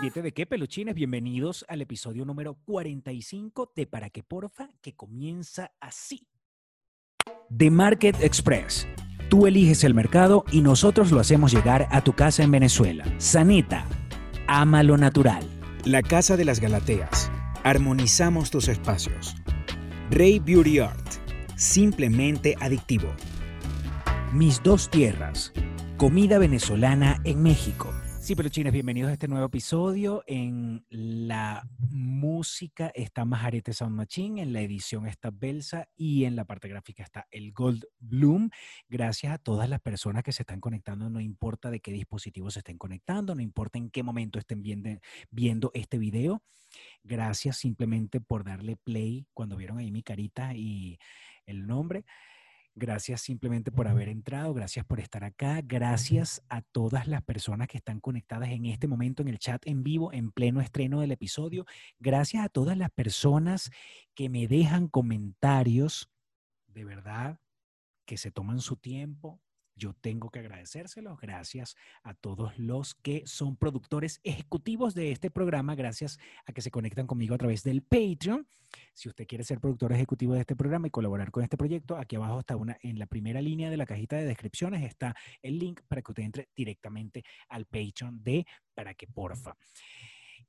[0.00, 0.94] pendiente de qué, peluchines.
[0.94, 6.26] Bienvenidos al episodio número 45 de Para qué Porfa, que comienza así.
[7.54, 8.88] The Market Express.
[9.28, 13.04] Tú eliges el mercado y nosotros lo hacemos llegar a tu casa en Venezuela.
[13.18, 13.84] Sanita.
[14.46, 15.44] Ama lo natural.
[15.84, 17.30] La Casa de las Galateas.
[17.62, 19.36] Armonizamos tus espacios.
[20.10, 21.08] Rey Beauty Art.
[21.56, 23.12] Simplemente adictivo.
[24.32, 25.52] Mis dos tierras.
[25.98, 27.92] Comida venezolana en México.
[28.30, 30.22] Sí, peluchines, bienvenidos a este nuevo episodio.
[30.24, 36.44] En la música está Majarete Sound Machine, en la edición está Belsa y en la
[36.44, 38.50] parte gráfica está el Gold Bloom.
[38.88, 42.60] Gracias a todas las personas que se están conectando, no importa de qué dispositivo se
[42.60, 44.90] estén conectando, no importa en qué momento estén viendo,
[45.32, 46.40] viendo este video.
[47.02, 51.00] Gracias simplemente por darle play cuando vieron ahí mi carita y
[51.46, 52.04] el nombre.
[52.80, 57.76] Gracias simplemente por haber entrado, gracias por estar acá, gracias a todas las personas que
[57.76, 61.66] están conectadas en este momento en el chat en vivo, en pleno estreno del episodio,
[61.98, 63.70] gracias a todas las personas
[64.14, 66.08] que me dejan comentarios,
[66.68, 67.38] de verdad,
[68.06, 69.42] que se toman su tiempo,
[69.80, 71.18] yo tengo que agradecérselos.
[71.18, 75.74] Gracias a todos los que son productores ejecutivos de este programa.
[75.74, 78.46] Gracias a que se conectan conmigo a través del Patreon.
[78.94, 82.16] Si usted quiere ser productor ejecutivo de este programa y colaborar con este proyecto, aquí
[82.16, 85.80] abajo está una, en la primera línea de la cajita de descripciones está el link
[85.88, 89.56] para que usted entre directamente al Patreon de Para que Porfa.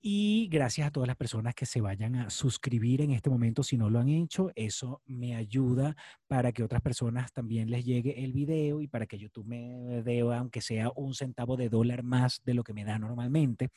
[0.04, 3.78] Y gracias a todas las personas que se vayan a suscribir en este momento, si
[3.78, 8.34] no lo han hecho, eso me ayuda para que otras personas también les llegue el
[8.34, 12.56] video y para que YouTube me dé, aunque sea un centavo de dólar más de
[12.56, 13.70] lo que me da normalmente.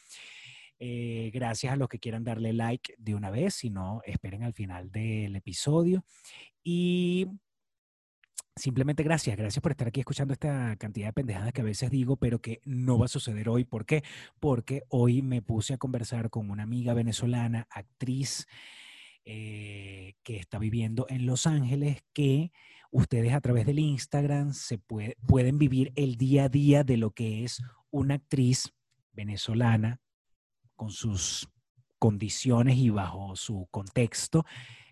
[0.79, 4.55] Eh, gracias a los que quieran darle like de una vez, si no, esperen al
[4.55, 6.07] final del episodio.
[6.63, 7.27] Y
[8.57, 12.17] Simplemente gracias, gracias por estar aquí escuchando esta cantidad de pendejadas que a veces digo,
[12.17, 13.65] pero que no va a suceder hoy.
[13.65, 14.05] ¿Por qué?
[14.39, 18.47] Porque hoy me puse a conversar con una amiga venezolana, actriz,
[19.25, 22.53] eh, que está viviendo en Los Ángeles, que
[22.93, 27.43] ustedes a través del Instagram se pueden vivir el día a día de lo que
[27.43, 28.73] es una actriz
[29.13, 30.01] venezolana
[30.77, 31.49] con sus
[31.99, 34.45] condiciones y bajo su contexto.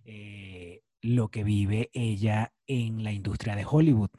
[0.04, 4.10] Eh, lo que vive ella en la industria de Hollywood.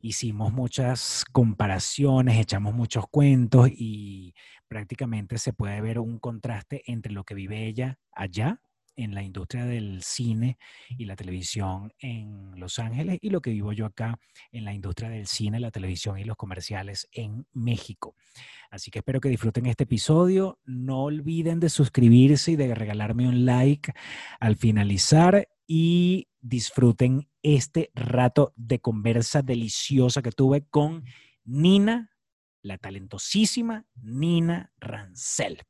[0.00, 4.34] Hicimos muchas comparaciones, echamos muchos cuentos y
[4.66, 8.60] prácticamente se puede ver un contraste entre lo que vive ella allá
[8.96, 10.58] en la industria del cine
[10.88, 14.18] y la televisión en Los Ángeles y lo que vivo yo acá
[14.52, 18.14] en la industria del cine, la televisión y los comerciales en México.
[18.70, 20.58] Así que espero que disfruten este episodio.
[20.64, 23.92] No olviden de suscribirse y de regalarme un like
[24.38, 31.04] al finalizar y disfruten este rato de conversa deliciosa que tuve con
[31.44, 32.10] Nina,
[32.62, 35.62] la talentosísima Nina Rancel.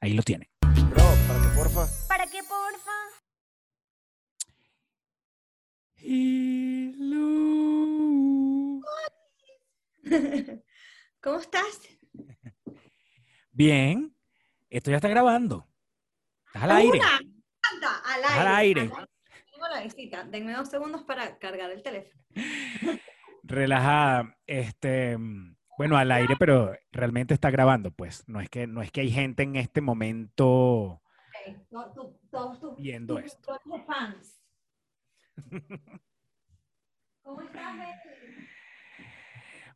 [0.00, 0.48] Ahí lo tienen.
[0.60, 2.03] Bro, ¿para qué porfa?
[6.06, 7.18] Hello.
[11.22, 11.80] ¿Cómo estás?
[13.52, 14.14] Bien,
[14.68, 15.66] esto ya está grabando.
[16.48, 17.00] Estás al aire.
[17.00, 18.40] Anda, al Estás aire.
[18.50, 18.80] al aire.
[19.50, 20.24] Tengo la visita.
[20.24, 22.22] Denme dos segundos para cargar el teléfono.
[23.42, 25.16] relajada, este,
[25.78, 28.24] bueno, al aire, pero realmente está grabando, pues.
[28.28, 31.00] No es que, no es que hay gente en este momento
[32.30, 33.40] Todos Viendo esto.
[33.42, 34.43] todos tus fans.
[37.22, 38.48] ¿Cómo estás, Betty?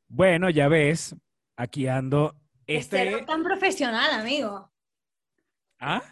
[0.09, 1.15] Bueno, ya ves,
[1.57, 2.35] aquí ando.
[2.67, 4.71] Este Este, tan profesional, amigo.
[5.81, 6.03] ¿ah?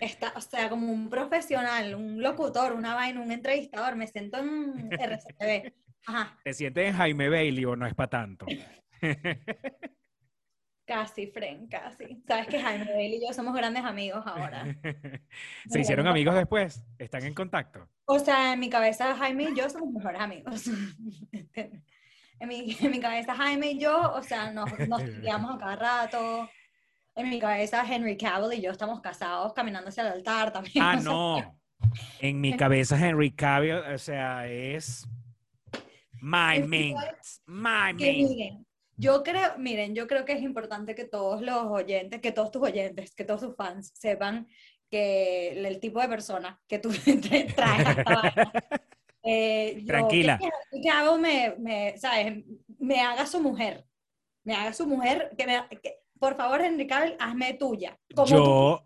[0.00, 3.96] Está, o sea, como un profesional, un locutor, una vaina, un entrevistador.
[3.96, 5.72] Me siento en RCTV.
[6.06, 8.46] Ajá, ¿Te sientes en Jaime Bailey o no es para tanto?
[10.86, 12.22] casi, Fren, casi.
[12.26, 14.64] Sabes que Jaime Bailey y yo somos grandes amigos ahora.
[15.68, 16.82] ¿Se hicieron amigos después?
[16.98, 17.88] ¿Están en contacto?
[18.06, 20.70] O sea, en mi cabeza Jaime y yo somos mejores amigos.
[22.38, 26.50] En mi, en mi cabeza Jaime y yo, o sea, nos, nos a cada rato.
[27.14, 30.84] En mi cabeza Henry Cavill y yo estamos casados caminando hacia el altar también.
[30.84, 31.60] Ah, o sea, no.
[32.20, 35.08] En mi cabeza Henry Cavill, o sea, es
[36.20, 36.94] my man.
[37.46, 38.65] My man.
[38.96, 42.62] Yo creo, miren, yo creo que es importante que todos los oyentes, que todos tus
[42.62, 44.48] oyentes, que todos tus fans sepan
[44.90, 48.52] que el, tipo de persona que tú te traes a esta
[49.22, 50.38] eh, yo- Tranquila.
[50.38, 52.44] Que Henry Cavill me, me, ¿sabes?
[52.78, 53.84] me haga su mujer.
[54.44, 55.32] Me haga su mujer.
[55.36, 57.98] Que me, que- por favor, Henry Cavill, hazme tuya.
[58.14, 58.82] Como tú- Yo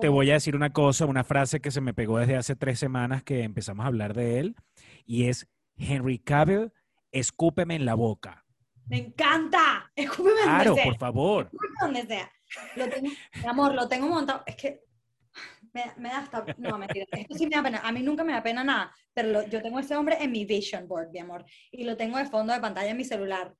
[0.00, 2.78] te voy a decir una cosa, una frase que se me pegó desde hace tres
[2.78, 4.56] semanas que empezamos a hablar de él,
[5.04, 6.72] y es Henry Cavill,
[7.10, 8.44] escúpeme en la boca.
[8.88, 9.90] Me encanta.
[9.94, 10.90] Escúpeme Claro, donde sea.
[10.90, 11.44] por favor.
[11.46, 12.30] Escúpeme donde sea.
[12.76, 13.08] Lo tengo,
[13.42, 14.42] mi amor, lo tengo montado.
[14.46, 14.80] Es que
[15.74, 16.44] me, me da hasta.
[16.56, 17.06] No, mentira.
[17.12, 17.80] Esto sí me da pena.
[17.84, 18.92] A mí nunca me da pena nada.
[19.12, 21.44] Pero lo- yo tengo ese hombre en mi vision board, mi amor.
[21.70, 23.54] Y lo tengo de fondo de pantalla en mi celular.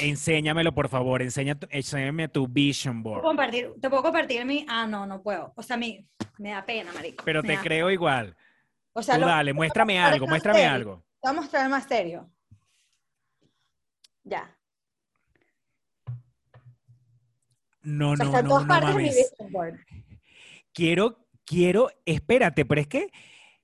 [0.00, 1.22] Enséñamelo, por favor.
[1.22, 3.24] Enseña tu- enséñame tu vision ¿Puedo board.
[3.26, 3.70] compartir?
[3.80, 4.66] ¿Te puedo compartir mi.?
[4.68, 5.52] Ah, no, no puedo.
[5.56, 6.04] O sea, mi,
[6.38, 7.24] me da pena, marico.
[7.24, 8.36] Pero me te creo igual.
[8.92, 10.74] O sea, lo, dale, muéstrame algo, muéstrame serio.
[10.74, 11.04] algo.
[11.22, 12.28] te voy a mostrar más serio.
[14.24, 14.53] Ya.
[17.84, 19.74] No, O sea, no, está en no, partes de mi board.
[20.72, 23.08] Quiero, quiero, espérate, pero es que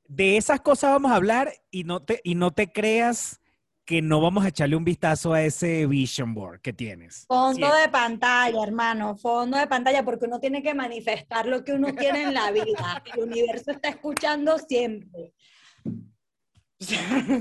[0.07, 3.41] de esas cosas vamos a hablar y no te, y no te creas
[3.85, 7.25] que no vamos a echarle un vistazo a ese vision board que tienes.
[7.27, 7.81] Fondo Sí.
[7.83, 12.23] de pantalla, hermano, fondo de pantalla, porque uno tiene que manifestar lo que uno quiere
[12.23, 13.03] en la vida.
[13.17, 15.33] El universo está escuchando siempre.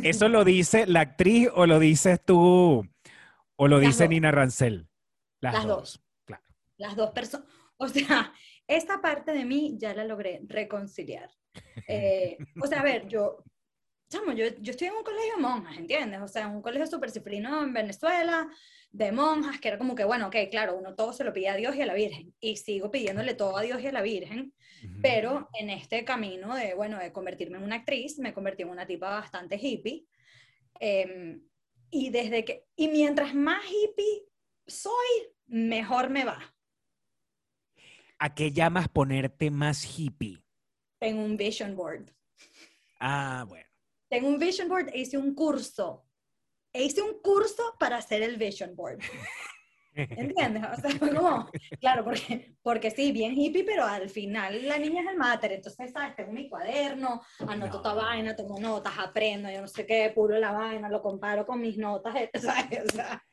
[0.04, 2.84] ¿Eso lo dice la actriz o lo dices tú
[3.56, 4.10] o lo Las dice dos.
[4.10, 4.88] Nina Rancel?
[5.42, 6.02] Las dos.
[6.80, 7.48] Las dos personas.
[7.82, 8.34] O sea,
[8.68, 11.30] esta parte de mí ya la logré reconciliar.
[11.88, 13.46] Eh, o sea, a ver, yo,
[14.10, 16.20] chamo, yo, yo estoy en un colegio de monjas, ¿entiendes?
[16.20, 18.50] O sea, en un colegio súper cifrino en Venezuela,
[18.92, 21.56] de monjas, que era como que, bueno, ok, claro, uno todo se lo pide a
[21.56, 24.54] Dios y a la Virgen, y sigo pidiéndole todo a Dios y a la Virgen,
[24.84, 25.00] Ujú.
[25.02, 28.86] pero en este camino de, bueno, de convertirme en una actriz, me convertí en una
[28.86, 30.06] tipa bastante hippie.
[30.82, 31.42] em,
[31.92, 34.26] y desde que, y mientras más hippie
[34.68, 36.40] soy, mejor me va.
[38.20, 40.44] ¿A qué llamas ponerte más hippie?
[41.00, 42.12] Tengo un vision board.
[43.00, 43.66] Ah, bueno.
[44.10, 46.06] Tengo un vision board e hice un curso.
[46.74, 49.00] E hice un curso para hacer el vision board.
[49.94, 50.64] ¿Entiendes?
[50.78, 51.50] O sea, fue como,
[51.80, 55.54] claro, porque, porque sí, bien hippie, pero al final la niña es el máter.
[55.54, 56.16] Entonces, ¿sabes?
[56.16, 57.82] Tengo mi cuaderno, anoto No.
[57.82, 61.62] toda vaina, tomo notas, aprendo, yo no sé qué, puro la vaina, lo comparo con
[61.62, 62.84] mis notas, ¿sabes?
[62.86, 63.24] O sea,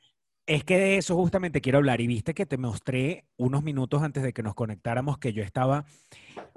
[0.47, 2.01] Es que de eso justamente quiero hablar.
[2.01, 5.85] Y viste que te mostré unos minutos antes de que nos conectáramos que yo estaba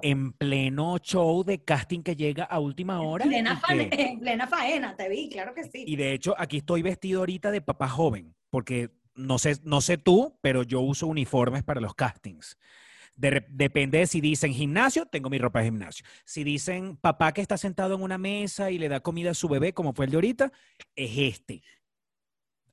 [0.02, 3.26] en pleno show de casting que llega a última hora.
[3.26, 5.84] en plena, faena, que- en plena faena, te vi, claro que sí.
[5.88, 9.98] Y de hecho, aquí estoy vestido ahorita de papá joven, porque no sé, no sé
[9.98, 12.58] tú, pero yo uso uniformes para los castings.
[13.16, 16.06] De depende de si dicen gimnasio, tengo mi ropa de gimnasio.
[16.26, 19.50] Si dicen papá que está sentado en una mesa y le da comida a su
[19.50, 20.52] bebé, como fue el de ahorita,
[20.96, 21.62] es este.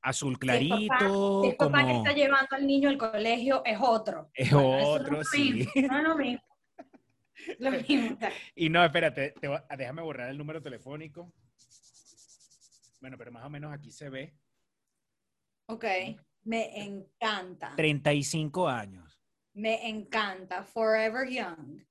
[0.07, 3.79] Azul Si el papá- clarito, el papá que está llevando al niño al colegio es
[3.81, 4.31] otro.
[4.35, 5.53] Es otro, es lo sí.
[5.53, 6.43] mismo, No es lo mismo.
[7.59, 8.19] Lo mismo.
[8.57, 11.33] Y no, espérate, te a- déjame borrar el número telefónico.
[13.01, 14.35] Bueno, pero más o menos aquí se ve.
[15.69, 15.85] Ok,
[16.45, 17.75] me encanta.
[17.77, 19.21] 35 años.
[19.55, 20.63] Me encanta.
[20.65, 21.83] Forever Young.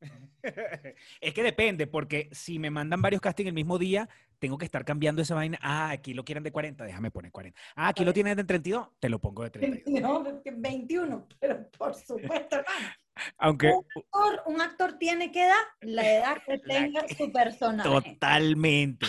[1.22, 4.10] es que depende, porque si me mandan varios castings el mismo día,
[4.40, 5.58] tengo que estar cambiando esa vaina.
[5.62, 7.60] Ah, aquí lo quieren de 40, déjame poner 40.
[7.76, 10.02] Ah, aquí lo tienen de 32, te lo pongo de 32.
[10.02, 10.24] No,
[10.58, 12.88] 21, pero por supuesto, hermano.
[13.38, 17.32] Aunque Un actor, un actor tiene que dar la edad que La tenga que- su
[17.32, 17.90] personaje.
[17.90, 19.06] totalmente.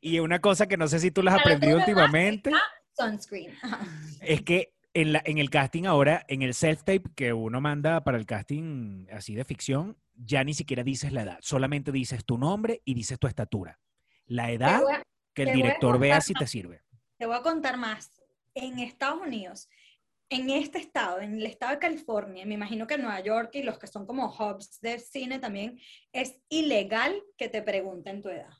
[0.00, 2.50] Y una cosa que no sé si tú lo has Para aprendido últimamente,
[2.96, 3.52] Sunscreen.
[4.22, 8.18] Es que en, la, en el casting ahora, en el self-tape que uno manda para
[8.18, 12.82] el casting así de ficción, ya ni siquiera dices la edad, solamente dices tu nombre
[12.84, 13.78] y dices tu estatura.
[14.30, 15.02] La edad a-
[15.34, 16.82] que el director vea si te sirve.
[17.18, 18.22] Te voy a contar más.
[18.54, 19.68] En Estados Unidos,
[20.28, 23.62] en este estado, en el estado de California, me imagino que en Nueva York y
[23.64, 25.80] los que son como hubs de cine también,
[26.12, 28.52] es ilegal que te pregunten tu edad.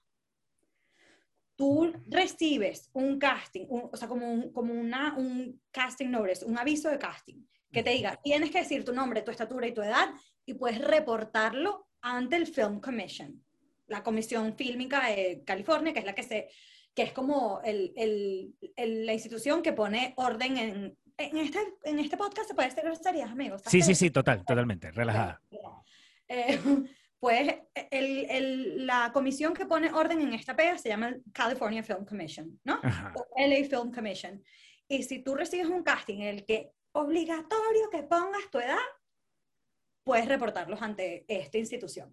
[1.57, 6.59] Tú recibes un casting, un- o sea, como, un, como una, un casting notice, un
[6.59, 9.83] aviso de casting, que te diga, tienes que decir tu nombre, tu estatura y tu
[9.83, 10.09] edad,
[10.47, 13.45] y puedes reportarlo ante el Film Commission,
[13.91, 16.49] la comisión fílmica de California, que es la que se
[16.95, 22.01] que es como el, el- el- la institución que pone orden en, en, este, en
[22.01, 23.63] este podcast, se puede hacer groserías, amigos.
[23.65, 25.41] Sí, sí, ¿estás sí, total, totalmente, relajada.
[26.27, 26.59] eh,
[27.21, 27.55] pues
[27.93, 32.59] el- el- la comisión que pone orden en esta pega se llama California Film Commission,
[32.65, 32.81] ¿no?
[32.83, 33.13] Ajá.
[33.17, 34.43] O LA Film Commission.
[34.89, 38.79] Y si tú recibes un casting en el que obligatorio que pongas tu edad,
[40.03, 42.11] puedes reportarlos ante esta institución.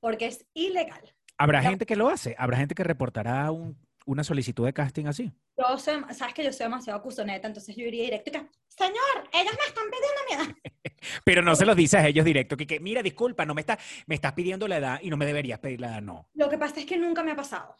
[0.00, 1.14] Porque es ilegal.
[1.38, 2.34] ¿Habrá gente que lo hace?
[2.38, 5.32] ¿Habrá gente que reportará un- una solicitud de casting así?
[5.56, 9.28] Yo soy, sabes que yo soy demasiado acusoneta, entonces yo iría directo y que, señor,
[9.32, 10.56] ellos me están pidiendo mi edad.
[11.24, 13.78] Pero no se los dices a ellos directo, que, que, mira, disculpa, no me, está,
[14.06, 16.28] me estás pidiendo la edad y no me deberías pedir la edad, no.
[16.34, 17.76] Lo que pasa es que nunca me ha pasado.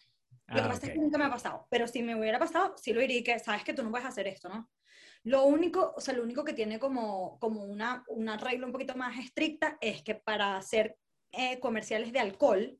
[0.48, 0.92] Lo que Ah, pasa es ok.
[0.94, 1.66] que nunca me ha pasado.
[1.70, 4.06] Pero si me hubiera pasado, sí lo diría y que, sabes que tú no puedes
[4.06, 4.70] hacer esto, ¿no?
[5.24, 8.94] Lo único, o sea, lo único que tiene como, como una, una regla un poquito
[8.96, 10.96] más estricta es que para hacer
[11.32, 12.78] eh, comerciales de alcohol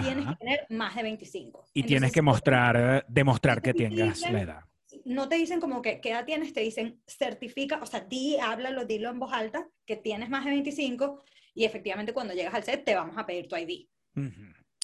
[0.00, 0.32] tienes Ajá.
[0.38, 1.66] que tener más de 25.
[1.74, 4.60] Y tienes Entonces, que si- mostrar, eh, demostrar que tengas dicen- la edad.
[5.04, 8.84] no te dicen como que qué edad tienes, te dicen certifica, o sea, di, háblalo,
[8.84, 11.22] dilo en voz alta, que tienes más de 25
[11.54, 13.88] y efectivamente cuando llegas al set te vamos a pedir tu ID.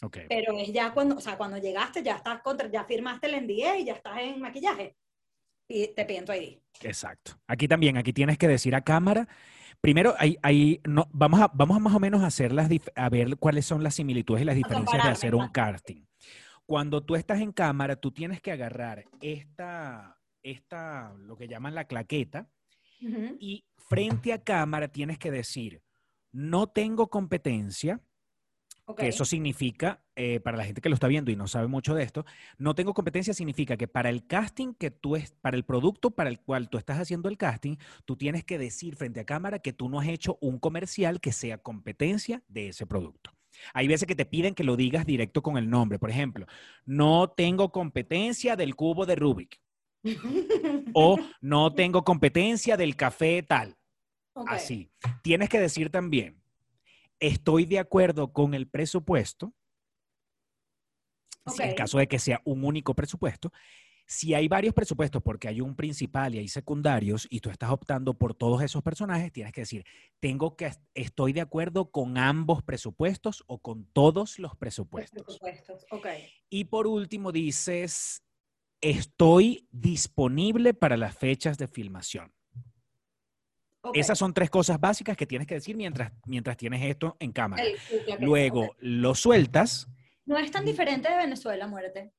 [0.02, 0.26] okay.
[0.28, 3.78] Pero es ya cuando, o sea, cuando llegaste ya estás contra, ya firmaste el NDA
[3.78, 4.96] y ya estás en maquillaje
[5.68, 6.58] y te piden tu ID.
[6.82, 7.32] Exacto.
[7.46, 9.28] Aquí también, aquí tienes que decir a cámara.
[9.80, 10.14] Primero,
[10.86, 13.82] no, vamos, a, vamos a más o menos a, hacer las a ver cuáles son
[13.82, 16.04] las similitudes y las diferencias de hacer un casting.
[16.66, 21.84] Cuando tú estás en cámara, tú tienes que agarrar esta, esta lo que llaman la
[21.84, 22.48] claqueta,
[23.38, 25.82] y frente a cámara tienes que decir,
[26.32, 28.00] no tengo competencia,
[28.94, 31.94] que eso significa, eh, para la gente que lo está viendo y no sabe mucho
[31.94, 32.24] de esto,
[32.58, 36.30] no tengo competencia significa que para el casting que tú es, para el producto para
[36.30, 39.72] el cual tú estás haciendo el casting, tú tienes que decir frente a cámara que
[39.72, 43.32] tú no has hecho un comercial que sea competencia de ese producto.
[43.72, 45.98] Hay veces que te piden que lo digas directo con el nombre.
[45.98, 46.46] Por ejemplo,
[46.84, 49.60] no tengo competencia del cubo de Rubik.
[50.94, 53.76] o no tengo competencia del café tal.
[54.46, 54.90] Así.
[55.22, 56.42] Tienes que decir también,
[57.20, 59.52] estoy de acuerdo con el presupuesto.
[61.58, 63.52] en caso de que sea un único presupuesto,
[64.06, 68.14] si hay varios presupuestos, porque hay un principal y hay secundarios, y tú estás optando
[68.14, 69.84] por todos esos personajes, tienes que decir,
[70.20, 75.40] tengo que, estoy de acuerdo con ambos presupuestos o con todos los presupuestos.
[76.48, 78.22] Y por último dices,
[78.80, 82.32] estoy disponible para las fechas de filmación.
[83.94, 87.62] Esas son tres cosas básicas que tienes que decir mientras, mientras tienes esto en cámara.
[88.20, 89.88] Luego lo sueltas.
[90.24, 92.12] No es tan diferente de Venezuela, muerte.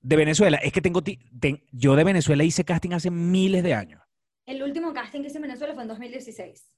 [0.00, 1.02] De Venezuela, es que tengo,
[1.72, 4.02] yo de Venezuela hice casting hace miles de años.
[4.46, 6.72] El último casting que hice en Venezuela fue en 2016.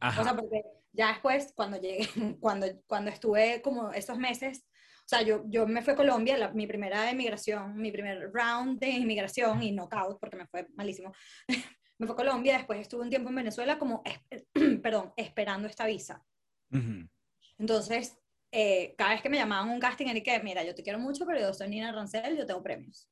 [0.00, 0.20] Ajá.
[0.20, 0.62] O sea, porque
[0.92, 2.08] ya después, cuando llegué,
[2.40, 4.66] cuando, cuando estuve como esos meses,
[5.04, 8.88] o sea, yo, yo me fui a Colombia, mi primera emigración, mi primer round de
[8.88, 11.12] inmigración y knockout, porque me fue malísimo.
[12.04, 14.02] me fui a Colombia, después estuve un tiempo en Venezuela como,
[14.82, 16.24] perdón, esperando esta visa.
[17.58, 18.18] Entonces,
[18.50, 21.24] eh, cada vez que me llamaban un casting, era que, mira, yo te quiero mucho,
[21.26, 23.08] pero yo soy Nina Rancel, yo tengo premios.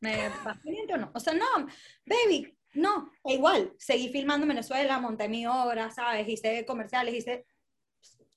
[0.00, 1.10] ¿Me vas pendiente o no?
[1.14, 1.66] O sea, no,
[2.04, 6.28] baby, no, e igual, seguí filmando en Venezuela, monté mi obra, ¿sabes?
[6.28, 7.46] Hice comerciales, hice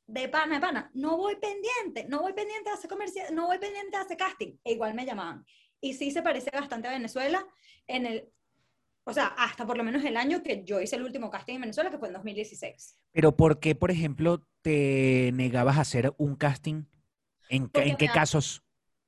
[0.07, 0.91] de pana, de pana.
[0.93, 4.57] No voy pendiente, no voy pendiente a hacer comercial, no voy pendiente a hacer casting.
[4.63, 5.45] E igual me llamaban.
[5.81, 7.45] Y sí se parece bastante a Venezuela
[7.87, 8.29] en el,
[9.03, 11.61] o sea, hasta por lo menos el año que yo hice el último casting en
[11.61, 12.97] Venezuela, que fue en 2016.
[13.11, 16.83] Pero ¿por qué, por ejemplo, te negabas a hacer un casting?
[17.49, 18.63] ¿En, ¿en qué casos?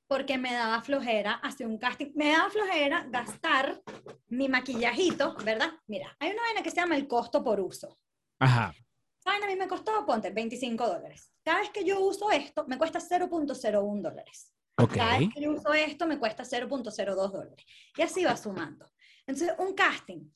[0.08, 2.12] Porque me daba flojera hacer un casting.
[2.14, 3.80] Me daba flojera gastar
[4.28, 5.70] mi maquillajito, ¿verdad?
[5.86, 7.98] Mira, hay una vaina que se llama el costo por uso.
[8.40, 8.74] Ajá.
[9.18, 9.44] ¿Saben?
[9.44, 11.32] A mí me costó, ponte, 25 dólares.
[11.44, 14.52] Cada vez que yo uso esto, me cuesta 0.01 dólares.
[14.76, 14.98] Okay.
[14.98, 17.64] Cada vez que yo uso esto, me cuesta 0.02 dólares.
[17.96, 18.91] Y así va sumando.
[19.26, 20.30] Entonces, un casting,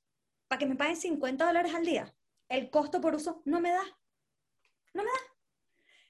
[0.49, 2.15] para que me paguen 50 dólares al día,
[2.49, 3.85] el costo por uso no me da.
[4.95, 5.37] No me da.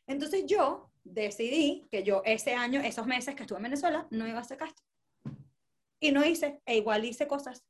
[0.07, 4.39] Entonces yo decidí que yo ese año, esos meses que estuve en Venezuela, no iba
[4.39, 4.85] a hacer casting.
[6.01, 7.65] Y no hice, e igual hice cosas.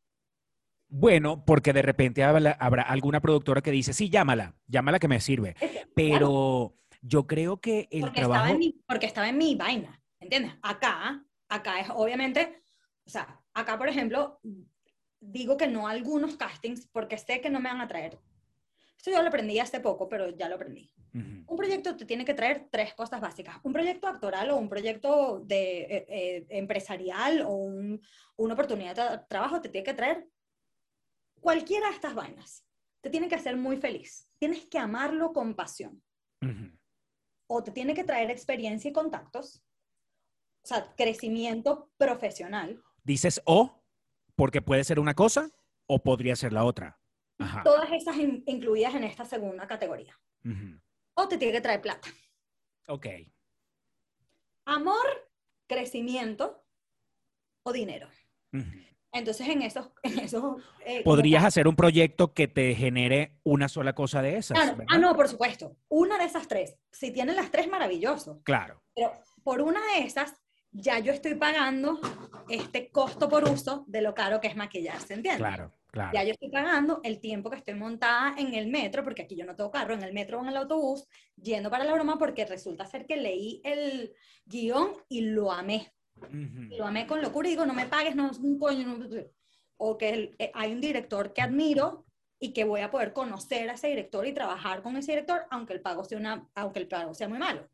[0.89, 5.57] Bueno, porque de repente habrá, alguna productora que dice, sí, llámala, llámala que me sirve.
[5.95, 8.45] Pero yo creo que el porque trabajo...
[8.45, 10.55] Estaba mi, porque estaba en mi vaina, ¿entiendes?
[10.63, 12.63] Acá, acá es obviamente,
[13.05, 14.41] o sea, acá por ejemplo,
[15.20, 18.18] digo que no a algunos castings porque sé que no me van a traer.
[18.96, 20.90] Esto yo lo aprendí hace poco, pero ya lo aprendí.
[21.12, 23.56] Un proyecto te tiene que traer tres cosas básicas.
[23.62, 27.54] Un proyecto actoral o un proyecto de, eh, eh, empresarial o
[28.37, 30.28] una oportunidad de trabajo te tiene que traer
[31.40, 32.66] cualquiera de estas vainas.
[33.00, 34.28] Te tiene que hacer muy feliz.
[34.38, 36.02] Tienes que amarlo con pasión.
[37.46, 39.62] O te tiene que traer experiencia y contactos.
[40.64, 42.82] O sea, crecimiento profesional.
[43.04, 43.75] Dices o
[44.37, 45.50] porque puede ser una cosa
[45.87, 47.00] o podría ser la otra.
[47.64, 50.19] Todas esas incluidas en esta segunda categoría.
[51.14, 52.09] O te tiene que traer plata.
[52.88, 53.07] Ok.
[54.64, 55.31] Amor,
[55.66, 56.64] crecimiento
[57.62, 58.09] o dinero.
[59.12, 59.90] Entonces, en esos...
[60.02, 64.59] En esos eh, Podrías hacer un proyecto que te genere una sola cosa de esas.
[64.59, 64.85] Claro.
[64.88, 65.76] Ah, no, por supuesto.
[65.88, 66.78] Una de esas tres.
[66.93, 68.40] Si tienen las tres, maravilloso.
[68.45, 68.83] Claro.
[68.95, 69.12] Pero
[69.43, 70.35] por una de esas,
[70.76, 71.99] ya yo estoy pagando
[72.49, 75.38] este costo por uso de lo caro que es maquillarse, ¿entiendes?
[75.38, 76.11] Claro, claro.
[76.12, 79.47] Ya yo estoy pagando el tiempo que estoy montada en el metro, porque aquí yo
[79.47, 81.06] no tengo carro, en el metro o en el autobús,
[81.37, 84.12] yendo para la broma, porque resulta ser que leí el
[84.45, 85.92] guion y lo amé.
[86.30, 89.06] Lo amé con locura y digo, no me pagues, no, un coño, no,
[89.78, 92.06] o que eh, hay un director que admiro
[92.38, 95.75] y que voy a poder conocer a ese director y trabajar con ese director, aunque
[95.75, 97.68] el pago sea, una, aunque el pago sea muy malo.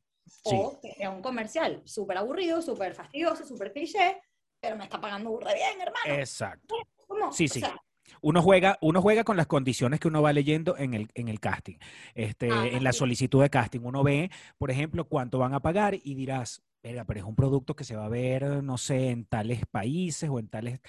[0.44, 4.20] O que sea un comercial súper aburrido, súper fastidioso, súper cliché,
[4.60, 6.20] pero me está pagando burda bien, hermano.
[6.20, 6.74] Exacto.
[7.06, 7.60] Como, Sí, o sí.
[7.60, 7.80] sea,
[8.20, 11.40] Uno juega, uno juega con las condiciones que uno va leyendo en el, en el
[11.40, 11.76] casting,
[12.14, 12.98] este, Ah, en la sí.
[12.98, 13.80] solicitud de casting.
[13.82, 17.84] Uno ve, por ejemplo, cuánto van a pagar y dirás, pero es un producto que
[17.84, 20.80] se va a ver, no sé, en tales países o en tales,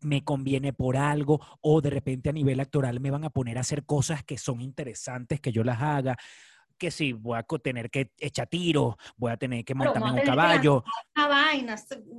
[0.00, 3.60] me conviene por algo, o de repente a nivel actoral me van a poner a
[3.60, 6.16] hacer cosas que son interesantes que yo las haga,
[6.78, 10.20] que sí, voy a tener que echar tiros, voy a tener que montarme en un
[10.20, 10.84] caballo.
[11.16, 11.76] una vaina,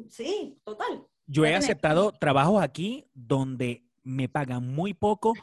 [0.10, 1.08] sí, total.
[1.26, 5.34] Yo he aceptado trabajos aquí donde me pagan muy poco,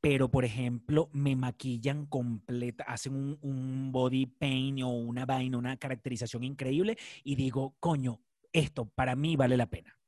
[0.00, 5.76] pero por ejemplo me maquillan completa, hacen un, un body paint o una vaina, una
[5.76, 8.20] caracterización increíble y digo, coño,
[8.52, 9.98] esto para mí vale la pena.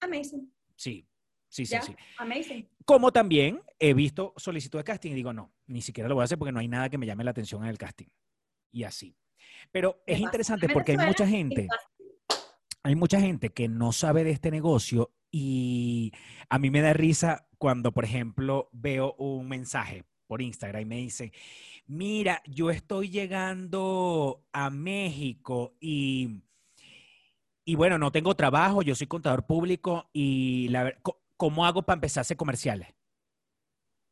[0.00, 0.52] Amazing.
[0.76, 1.07] Sí,
[1.48, 1.94] sí, sí, sí.
[2.18, 2.68] Amazing.
[2.84, 6.24] Como también he visto solicitud de casting y digo, no, ni siquiera lo voy a
[6.24, 8.06] hacer porque no hay nada que me llame la atención en el casting.
[8.70, 9.16] Y así.
[9.72, 11.68] Pero es interesante porque hay mucha gente
[12.82, 16.12] hay mucha gente que no sabe de este negocio y
[16.48, 20.96] a mí me da risa cuando, por ejemplo, veo un mensaje por Instagram y me
[20.96, 21.32] dice,
[21.86, 26.42] mira, yo estoy llegando a México y,
[27.64, 30.94] y bueno, no tengo trabajo, yo soy contador público y la,
[31.38, 32.88] ¿cómo hago para empezar a hacer comerciales?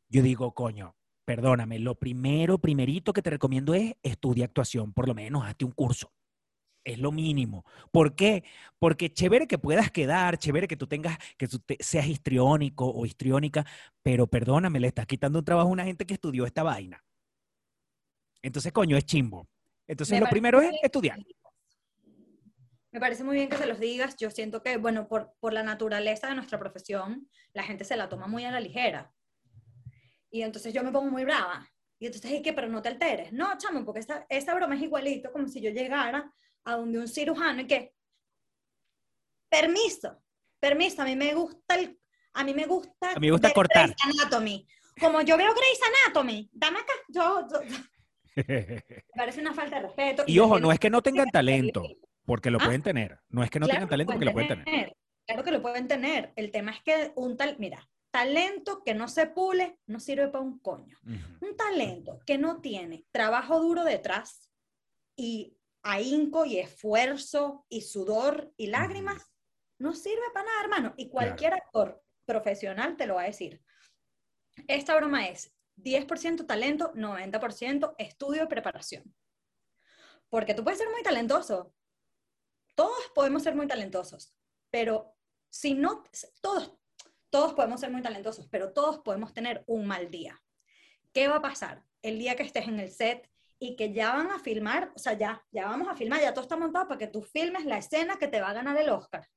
[0.09, 5.13] Yo digo, coño, perdóname, lo primero, primerito que te recomiendo es estudia actuación, por lo
[5.13, 6.11] menos hazte un curso.
[6.85, 7.65] Es lo mínimo.
[7.91, 8.45] ¿Por qué?
[8.79, 13.05] Porque chévere que puedas quedar, chévere que tú tengas, que tú te- seas histriónico o
[13.05, 13.65] histriónica,
[14.01, 17.03] pero perdóname, le estás quitando un trabajo a una gente que estudió esta vaina.
[18.41, 19.47] Entonces, coño, es chimbo.
[19.87, 21.19] Entonces, Me lo primero es estudiar.
[22.97, 24.15] Me parece muy bien que se los digas.
[24.17, 28.09] Yo siento que, bueno, por, por la naturaleza de nuestra profesión, la gente se la
[28.09, 29.13] toma muy a la ligera.
[30.31, 31.69] Y entonces yo me pongo muy brava.
[31.99, 33.31] Y entonces es que, pero no te alteres.
[33.31, 37.07] No, chamo, porque esta, esta broma es igualito como si yo llegara a donde un
[37.07, 37.93] cirujano y que,
[39.47, 40.19] permiso,
[40.59, 41.99] permiso, a mí me gusta el,
[42.33, 43.89] a mí me gusta, A mí me gusta cortar.
[43.89, 44.67] Grey's Anatomy.
[44.99, 47.77] Como yo veo Grey's Anatomy, dame acá, yo, yo- yo-
[48.47, 48.83] me
[49.15, 50.23] parece una falta de respeto.
[50.25, 51.83] y yo ojo, no es que no tengan talento,
[52.27, 52.65] porque lo Ah.
[52.65, 53.19] pueden tener.
[53.29, 54.95] No es que no Claro tengan talento, porque lo pueden tener.
[55.25, 56.33] Claro que lo pueden tener.
[56.35, 60.43] El tema es que un tal, mira, talento que no se pule no sirve para
[60.43, 60.97] un coño.
[61.05, 61.45] Ujú.
[61.49, 64.51] Un talento que no tiene trabajo duro detrás
[65.15, 69.31] y ahínco y esfuerzo y sudor y lágrimas,
[69.79, 70.93] no sirve para nada, hermano.
[70.97, 73.61] Y cualquier actor profesional te lo va a decir.
[74.67, 79.15] Esta broma es 10% talento, 90% estudio y preparación.
[80.29, 81.73] Porque tú puedes ser muy talentoso.
[82.77, 84.35] Todos podemos ser muy talentosos,
[84.69, 85.15] pero
[85.49, 86.03] si no,
[86.43, 86.77] todos,
[87.31, 90.39] todos podemos ser muy talentosos, pero todos podemos tener un mal día.
[91.11, 94.29] ¿Qué va a pasar el día que estés en el set y que ya van
[94.29, 94.91] a filmar?
[94.95, 97.65] O sea, ya, ya vamos a filmar, ya todo está montado para que tú filmes
[97.65, 99.27] la escena que te va a ganar el Oscar.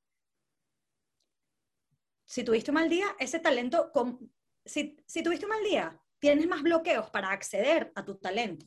[2.27, 4.31] Si tuviste un mal día, ese talento, con-
[4.67, 8.67] si, si tuviste un mal día, tienes más bloqueos para acceder a tu talento.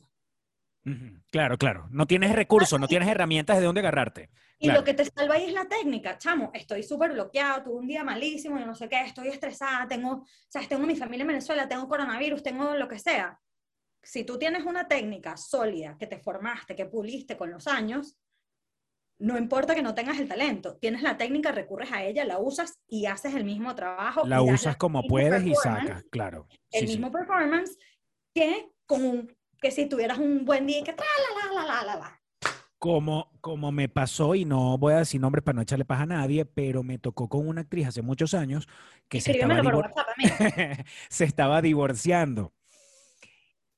[1.30, 1.88] Claro, claro.
[1.90, 4.28] No tienes recursos, no tienes herramientas de dónde agarrarte.
[4.58, 4.80] Y Claro.
[4.80, 8.04] lo que te salva ahí es la técnica, chamo, estoy súper bloqueado, tuve un día
[8.04, 11.68] malísimo, yo no sé qué, estoy estresada, tengo, o sea, tengo mi familia en Venezuela,
[11.68, 13.40] tengo coronavirus, tengo lo que sea.
[14.02, 18.16] Si tú tienes una técnica sólida que te formaste, que puliste con los años,
[19.18, 22.78] no importa que no tengas el talento, tienes la técnica, recurres a ella, la usas
[22.88, 24.26] y haces el mismo trabajo.
[24.26, 26.46] La usas como misma puedes y sacas, claro.
[26.70, 26.92] El Sí, sí.
[26.94, 27.76] mismo performance
[28.34, 31.66] que con un, que si tuvieras un buen día y que tra, la, la, la,
[31.66, 32.20] la, la, la.
[32.84, 36.06] Como, como me pasó, y no voy a decir nombres para no echarle paja a
[36.06, 38.68] nadie, pero me tocó con una actriz hace muchos años
[39.08, 40.06] que se estaba, WhatsApp
[41.08, 42.52] se estaba divorciando.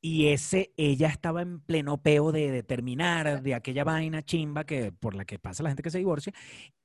[0.00, 4.90] Y ese, ella estaba en pleno peo de, de terminar de aquella vaina chimba que,
[4.90, 6.32] por la que pasa la gente que se divorcia.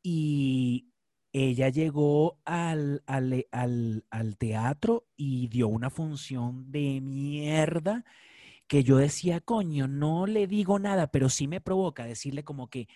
[0.03, 0.91] Y
[1.33, 8.05] ella llegó al, al, al, al teatro y dio una función de mierda
[8.71, 12.87] que yo decía, coño, no le digo nada, pero sí me provoca decirle como que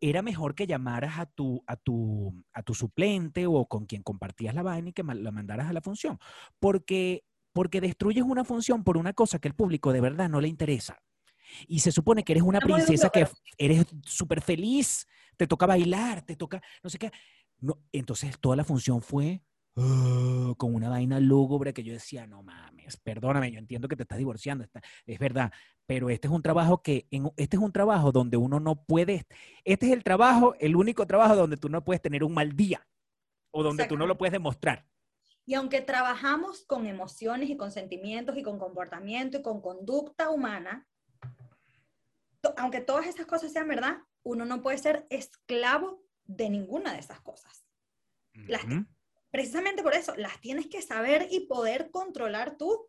[0.00, 4.56] era mejor que llamaras a tu, a tu, a tu suplente o con quien compartías
[4.56, 6.18] la vaina y que la mandaras a la función.
[6.58, 10.48] Porque, porque destruyes una función por una cosa que el público de verdad no le
[10.48, 11.00] interesa.
[11.68, 16.34] Y se supone que eres una princesa que eres súper feliz, te toca bailar, te
[16.34, 17.12] toca, no sé qué.
[17.60, 19.42] No, entonces toda la función fue
[19.76, 24.02] "Ah", con una vaina lúgubre que yo decía, no mames, perdóname, yo entiendo que te
[24.02, 25.50] estás divorciando, está- es verdad,
[25.86, 29.26] pero este es un trabajo que, en, este es un trabajo donde uno no puede,
[29.64, 32.86] este es el trabajo, el único trabajo donde tú no puedes tener un mal día
[33.50, 34.86] o donde tú no lo puedes demostrar.
[35.44, 40.86] Y aunque trabajamos con emociones y con sentimientos y con comportamiento y con conducta humana,
[42.40, 47.00] to- aunque todas esas cosas sean verdad, uno no puede ser esclavo de ninguna de
[47.00, 47.64] esas cosas.
[48.36, 48.86] Ujú.
[49.32, 52.86] Precisamente por eso, las tienes que saber y poder controlar tú.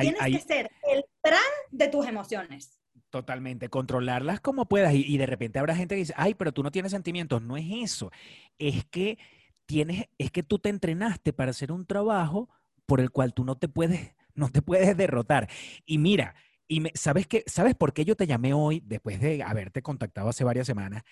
[0.00, 1.38] tienes que ser el plan
[1.70, 2.80] de tus emociones.
[3.10, 4.94] Totalmente, controlarlas como puedas.
[4.94, 7.42] Y, y, de repente habrá gente que dice, ay, pero tú no tienes sentimientos.
[7.42, 8.10] No es eso.
[8.58, 9.18] Es que
[9.66, 12.48] tienes, es que tú te entrenaste para hacer un trabajo
[12.86, 15.48] por el cual tú no te puedes, no te puedes derrotar.
[15.84, 16.34] Y mira,
[16.66, 17.44] y me, ¿sabes qué?
[17.46, 21.02] ¿Sabes por qué yo te llamé hoy después de haberte contactado hace varias semanas?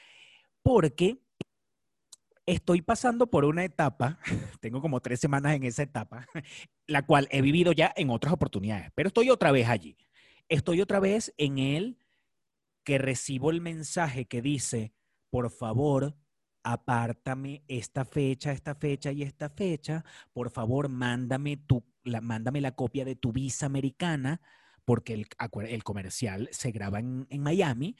[0.63, 1.19] Porque
[2.47, 4.19] estoy pasando por una etapa,
[4.61, 6.27] tengo como tres semanas en esa etapa,
[6.87, 9.97] la cual he vivido ya en otras oportunidades, pero estoy otra vez allí.
[10.49, 11.99] Estoy otra vez en el
[12.83, 14.93] que recibo el mensaje que dice,
[15.31, 16.17] por favor,
[16.63, 22.75] apártame esta fecha, esta fecha y esta fecha, por favor, mándame, tu, la, mándame la
[22.75, 24.41] copia de tu visa americana,
[24.85, 27.97] porque el, comercial se graba en, en, Miami.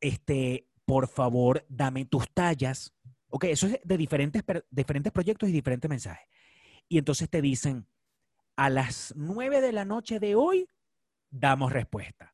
[0.00, 2.94] Este, por favor, dame tus tallas.
[3.34, 6.28] Ok, eso es de diferentes, diferentes proyectos y diferentes mensajes.
[6.88, 7.88] Y entonces te dicen,
[8.54, 10.68] a las 9 de la noche de hoy,
[11.30, 12.32] damos respuesta.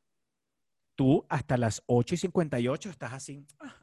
[0.97, 3.47] Tú hasta las 8 y 58 estás así.
[3.61, 3.77] Ah,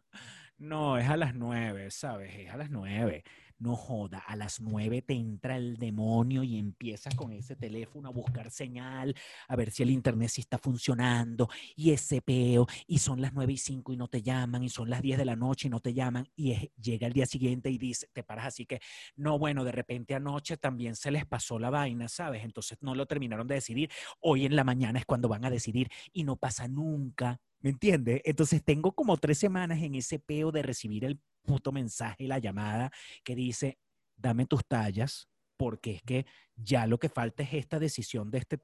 [0.60, 2.36] no, es a las nueve, ¿sabes?
[2.36, 3.24] Es a las nueve.
[3.60, 8.12] No joda, a las nueve te entra el demonio y empiezas con ese teléfono a
[8.12, 9.16] buscar señal,
[9.48, 13.54] a ver si el internet sí está funcionando y ese peo, y son las nueve
[13.54, 15.80] y cinco y no te llaman, y son las diez de la noche y no
[15.80, 18.80] te llaman, y llega el día siguiente y dice, te paras así que,
[19.16, 22.44] no, bueno, de repente anoche también se les pasó la vaina, ¿sabes?
[22.44, 23.90] Entonces no lo terminaron de decidir,
[24.20, 27.40] hoy en la mañana es cuando van a decidir y no pasa nunca.
[27.60, 28.22] ¿Me entiendes?
[28.24, 32.92] Entonces tengo como tres semanas en ese peo de recibir el puto mensaje, la llamada
[33.24, 33.80] que dice,
[34.16, 38.60] dame tus tallas, porque es que ya lo que falta es esta decisión de este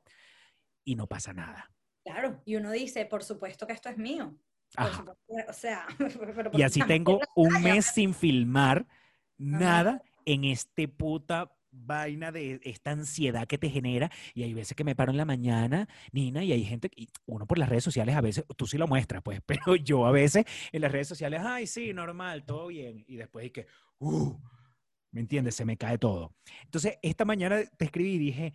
[0.85, 1.71] y no pasa nada.
[2.05, 4.35] Claro, y uno dice, por supuesto que esto es mío.
[5.47, 5.87] o sea,
[6.53, 8.85] y así tengo un mes sin filmar
[9.37, 14.83] nada en este puta vaina de esta ansiedad que te genera y hay veces que
[14.83, 18.15] me paro en la mañana, Nina, y hay gente, y uno por las redes sociales
[18.15, 21.41] a veces, tú sí lo muestras, pues, pero yo a veces en las redes sociales,
[21.43, 23.67] ay, sí, normal, todo bien, y después es que,
[23.99, 24.37] uh,
[25.11, 25.55] ¿me entiendes?
[25.55, 26.35] Se me cae todo.
[26.63, 28.53] Entonces, esta mañana te escribí y dije,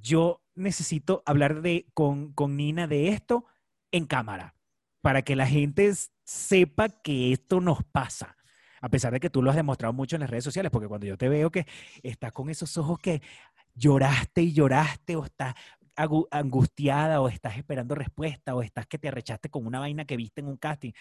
[0.00, 3.46] yo necesito hablar de, con, con Nina de esto
[3.90, 4.54] en cámara,
[5.00, 5.92] para que la gente
[6.24, 8.37] sepa que esto nos pasa
[8.80, 11.06] a pesar de que tú lo has demostrado mucho en las redes sociales, porque cuando
[11.06, 11.66] yo te veo que
[12.02, 13.22] estás con esos ojos que
[13.74, 15.54] lloraste y lloraste o estás
[16.30, 20.40] angustiada o estás esperando respuesta o estás que te arrechaste con una vaina que viste
[20.40, 20.92] en un casting,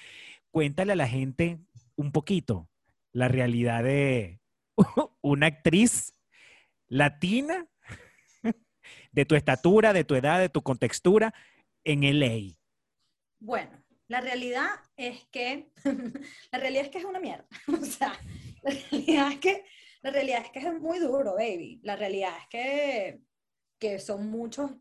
[0.51, 1.59] cuéntale a la gente
[1.95, 2.67] un poquito
[3.13, 4.39] la realidad de
[5.21, 6.13] una actriz
[6.87, 7.67] latina
[9.11, 11.33] de tu estatura, de tu edad, de tu contextura
[11.83, 12.55] en LA.
[13.39, 13.71] Bueno,
[14.07, 15.71] la realidad es que,
[16.51, 17.47] la realidad es que es una mierda.
[17.67, 18.13] O sea,
[18.63, 19.65] la realidad es que,
[20.01, 21.79] la realidad es que es muy duro, baby.
[21.83, 23.21] La realidad es que,
[23.79, 24.71] que son muchos,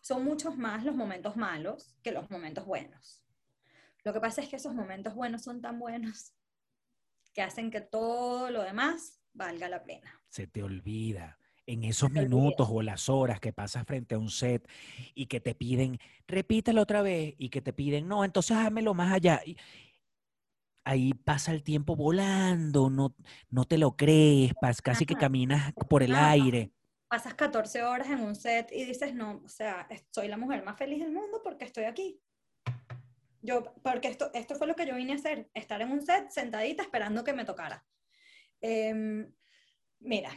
[0.00, 3.24] son muchos más los momentos malos que los momentos buenos.
[4.04, 6.34] Lo que pasa es que esos momentos buenos son tan buenos
[7.32, 10.20] que hacen que todo lo demás valga la pena.
[10.28, 14.68] Se te olvida en esos minutos o las horas que pasas frente a un set
[15.14, 19.12] y que te piden, repítelo otra vez y que te piden, no, entonces hámelo más
[19.12, 19.40] allá.
[19.44, 19.56] Y
[20.84, 23.14] ahí pasa el tiempo volando, no,
[23.50, 26.72] no te lo crees, casi que caminas por el aire.
[27.08, 30.78] Pasas 14 horas en un set y dices, no, o sea, soy la mujer más
[30.78, 32.20] feliz del mundo porque estoy aquí.
[33.42, 36.30] Yo, porque esto, esto fue lo que yo vine a hacer, estar en un set
[36.30, 37.84] sentadita esperando que me tocara.
[38.60, 39.30] Em,
[39.98, 40.30] mira,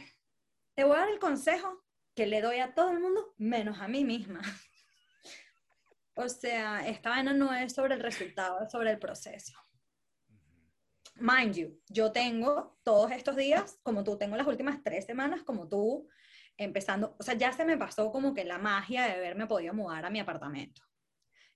[0.76, 1.82] te voy a dar el consejo
[2.14, 4.40] que le doy a todo el mundo, menos a mí misma.
[6.14, 9.58] o sea, esta vaina no es sobre el resultado, es sobre el proceso.
[11.16, 15.66] Mind you, yo tengo todos estos días, como tú, tengo las últimas tres semanas, como
[15.66, 16.08] tú,
[16.58, 20.04] empezando, o sea, ya se me pasó como que la magia de haberme podido mudar
[20.04, 20.82] a mi apartamento.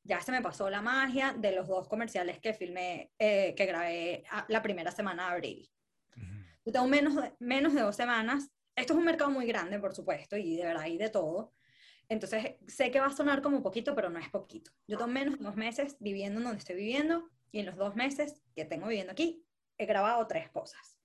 [0.02, 4.24] Ya se me pasó la magia de los dos comerciales que filmé, eh, que grabé
[4.48, 5.70] la primera semana de abril.
[6.64, 10.36] Yo tengo menos menos de dos semanas esto es un mercado muy grande, por supuesto,
[10.36, 11.52] y de verdad hay de todo.
[12.08, 14.72] Entonces, sé que va a sonar como poquito, pero no es poquito.
[14.88, 17.94] Yo tengo menos de dos meses viviendo en donde estoy viviendo y en los dos
[17.94, 19.44] meses que tengo viviendo aquí,
[19.78, 20.98] he grabado tres cosas.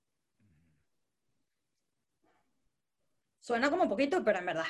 [3.40, 4.66] Suena como poquito, pero en verdad,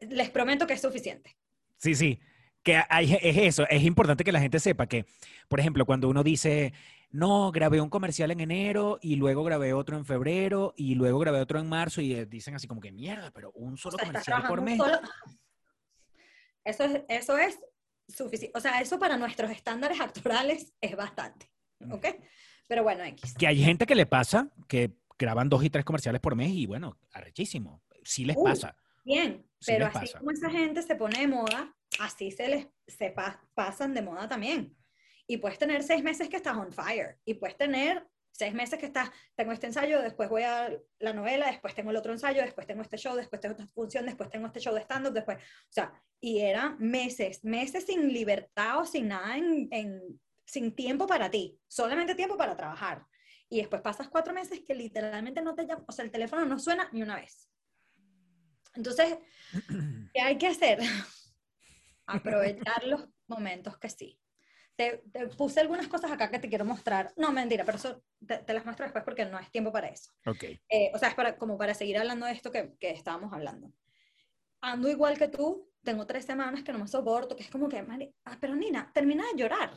[0.00, 1.36] les prometo que es suficiente.
[1.76, 2.20] Sí, sí,
[2.62, 5.06] que hay, es eso, es importante que la gente sepa que,
[5.48, 6.72] por ejemplo, cuando uno dice,
[7.12, 11.40] no, grabé un comercial en enero y luego grabé otro en febrero y luego grabé
[11.40, 14.60] otro en marzo y eh, dicen así como que mierda, pero un solo comercial por
[14.62, 14.80] mes.
[16.64, 17.58] Eso es, eso es
[18.08, 18.56] suficiente.
[18.56, 21.50] O sea, eso para nuestros estándares actorales es bastante.
[21.90, 22.06] ¿Ok?
[22.68, 23.34] Pero bueno, X.
[23.36, 26.66] Que hay gente que le pasa que graban dos y tres comerciales por mes y
[26.66, 27.82] bueno, arrechísimo.
[28.04, 28.76] Sí les Uh, pasa.
[29.04, 30.18] Bien, Sí pero así pasa.
[30.18, 34.28] como esa gente se pone de moda, así se les se pa- pasan de moda
[34.28, 34.76] también.
[35.26, 37.18] Y puedes tener seis meses que estás on fire.
[37.24, 41.46] Y puedes tener seis meses que estás, tengo este ensayo, después voy a la novela,
[41.48, 44.46] después tengo el otro ensayo, después tengo este show, después tengo esta función, después tengo
[44.46, 49.08] este show de stand-up, después, o sea, y eran meses, meses sin libertad o sin
[49.08, 53.04] nada, en, en- sin tiempo para ti, solamente tiempo para trabajar.
[53.48, 56.58] Y después pasas cuatro meses que literalmente no te llaman, o sea, el teléfono no
[56.58, 57.50] suena ni una vez.
[58.74, 59.18] Entonces,
[60.14, 60.78] ¿qué hay que hacer?
[62.06, 64.18] Aprovechar los momentos que sí.
[64.76, 67.12] Te, te puse algunas cosas acá que te quiero mostrar.
[67.16, 70.10] No, mentira, pero eso te, te las muestro después porque no es tiempo para eso.
[70.26, 70.44] Ok.
[70.68, 73.72] Eh, o sea, es para, como para seguir hablando de esto que, que estábamos hablando.
[74.60, 77.82] Ando igual que tú, tengo tres semanas que no me soporto, que es como que,
[77.82, 79.72] "Mari- ah, pero Nina, termina de llorar.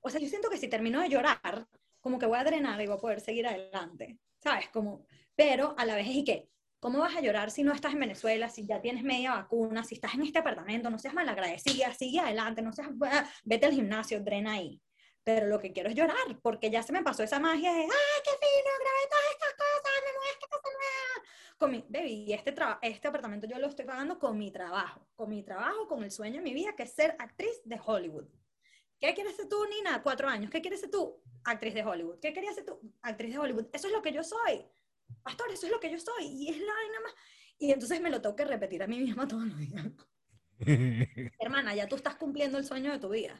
[0.00, 1.66] O sea, yo siento que si termino de llorar,
[2.00, 4.68] como que voy a drenar y voy a poder seguir adelante, ¿sabes?
[4.68, 6.48] Como, pero a la vez es y que,
[6.80, 9.94] ¿cómo vas a llorar si no estás en Venezuela, si ya tienes media vacuna, si
[9.94, 12.88] estás en este apartamento, no seas malagradecida, sigue adelante, no seas,
[13.44, 14.80] vete al gimnasio, drena ahí.
[15.24, 17.88] Pero lo que quiero es llorar, porque ya se me pasó esa magia de, ¡ay,
[18.24, 18.70] qué fino!
[18.80, 21.28] Grabé todas estas cosas, me mudé esta casa nueva.
[21.58, 25.42] Con mi, baby, este, este apartamento yo lo estoy pagando con mi trabajo, con mi
[25.42, 28.26] trabajo, con el sueño de mi vida, que es ser actriz de Hollywood.
[29.00, 30.02] ¿Qué quieres ser tú, Nina?
[30.02, 30.50] Cuatro años.
[30.50, 31.22] ¿Qué quieres ser tú?
[31.44, 32.18] Actriz de Hollywood.
[32.20, 32.80] ¿Qué querías ser tú?
[33.02, 33.66] Actriz de Hollywood.
[33.72, 34.64] Eso es lo que yo soy.
[35.22, 36.24] Pastor, eso es lo que yo soy.
[36.26, 37.14] Y es la vaina más.
[37.58, 39.86] Y entonces me lo tengo que repetir a mí misma todos los días.
[41.40, 43.34] Hermana, ya tú estás cumpliendo el sueño de tu vida.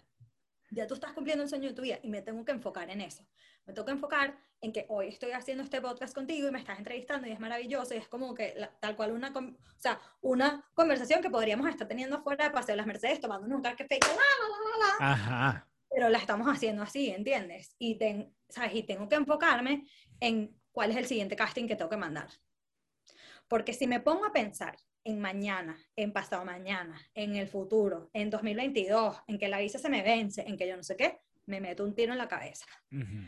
[0.71, 3.01] Ya tú estás cumpliendo el sueño de tu vida y me tengo que enfocar en
[3.01, 3.27] eso.
[3.65, 6.79] Me tengo que enfocar en que hoy estoy haciendo este podcast contigo y me estás
[6.79, 10.65] entrevistando y es maravilloso y es como que la- tal cual una, o sea, una
[10.75, 13.87] conversación que podríamos estar teniendo afuera de Paseo de las Mercedes tomándonos un café
[15.01, 15.69] Ajá.
[15.89, 17.75] pero la estamos haciendo así, ¿entiendes?
[17.79, 18.75] Y, ten- ¿sabes?
[18.75, 19.87] y tengo que enfocarme
[20.21, 22.29] en cuál es el siguiente casting que tengo que mandar.
[23.49, 28.31] Porque si me pongo a pensar en mañana, en pasado mañana, en el futuro, en
[28.31, 31.61] 2022, en que la visa se me vence, en que yo no sé qué, me
[31.61, 32.65] meto un tiro en la cabeza.
[32.93, 33.27] Ujú.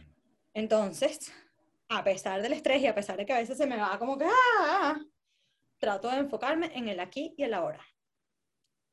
[0.55, 1.33] Entonces,
[1.89, 4.17] a pesar del estrés y a pesar de que a veces se me va como
[4.17, 4.29] que,
[4.61, 4.97] ah,
[5.79, 7.85] trato de enfocarme en el aquí y el ahora.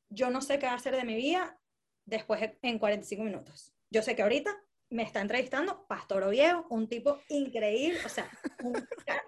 [0.10, 1.60] Yo no sé qué hacer de mi vida
[2.06, 3.76] después de- en 45 minutos.
[3.92, 4.50] Yo sé que ahorita
[4.90, 8.30] me está entrevistando Pastor Oviedo, un tipo increíble, o sea,
[8.64, 8.76] un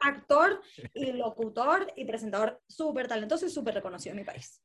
[0.01, 0.61] actor
[0.93, 4.61] y locutor y presentador súper talentoso y súper reconocido en mi país.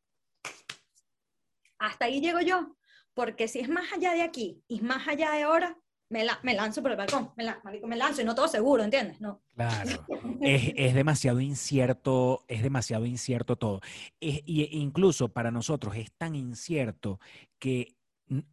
[1.79, 2.77] Hasta ahí llego yo,
[3.13, 5.77] porque si es más allá de aquí y más allá de ahora,
[6.09, 8.85] me, la- me lanzo por el balcón, me, la- me lanzo y no todo seguro,
[8.85, 9.21] ¿entiendes?
[9.21, 9.43] No.
[9.55, 10.07] Claro.
[10.41, 13.81] Es, es demasiado incierto, es demasiado incierto todo.
[14.21, 17.19] Es- y incluso para nosotros es tan incierto
[17.59, 17.97] que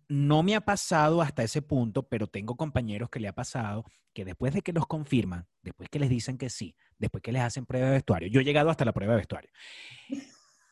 [0.07, 4.25] no me ha pasado hasta ese punto, pero tengo compañeros que le ha pasado que
[4.25, 7.65] después de que los confirman, después que les dicen que sí, después que les hacen
[7.65, 9.49] prueba de vestuario, yo he llegado hasta la prueba de vestuario,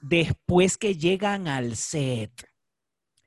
[0.01, 2.31] después que llegan al set,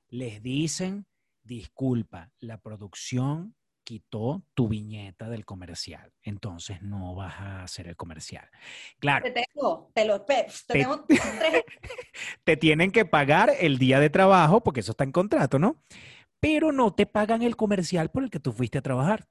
[0.09, 1.07] les dicen,
[1.43, 8.49] disculpa, la producción quitó tu viñeta del comercial, entonces no vas a hacer el comercial.
[8.99, 11.63] Claro, Te tengo, te lo te Te- tengo tres,
[12.45, 15.83] te tienen que pagar el día de trabajo, porque eso está en contrato, ¿no?
[16.41, 19.27] Pero no te pagan el comercial por el que tú fuiste a trabajar.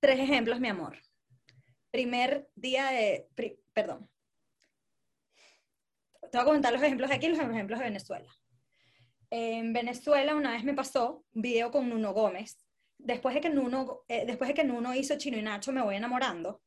[0.00, 0.98] tres ejemplos, mi amor.
[1.90, 4.08] Primer día de, pri- perdón.
[6.30, 8.30] Te voy a comentar los ejemplos de aquí y los ejemplos de Venezuela.
[9.30, 12.59] En Venezuela una vez me pasó un video con Nuno Gómez.
[13.04, 15.96] Después de que Nuno, eh, después de que Nuno hizo Chino y Nacho, me voy
[15.96, 16.62] enamorando.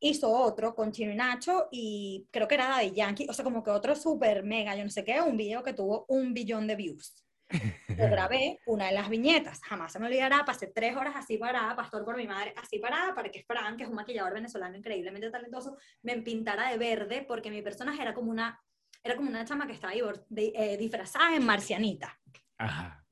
[0.00, 3.62] Hizo otro con Chino y Nacho y creo que era Daddy Yankee, o sea, como
[3.62, 6.76] que otro super mega, yo no sé qué, un video que tuvo un billón de
[6.76, 7.24] views.
[7.88, 11.76] Yo grabé una de las viñetas, jamás se me olvidará, pasé tres horas así parada,
[11.76, 15.30] pastor por mi madre, así parada, para que Fran, que es un maquillador venezolano increíblemente
[15.30, 18.60] talentoso, me pintara de verde, porque mi personaje era como una,
[19.02, 19.92] era como una chama que estaba
[20.28, 22.18] de- eh, disfrazada en marcianita.
[22.58, 23.03] Ajá.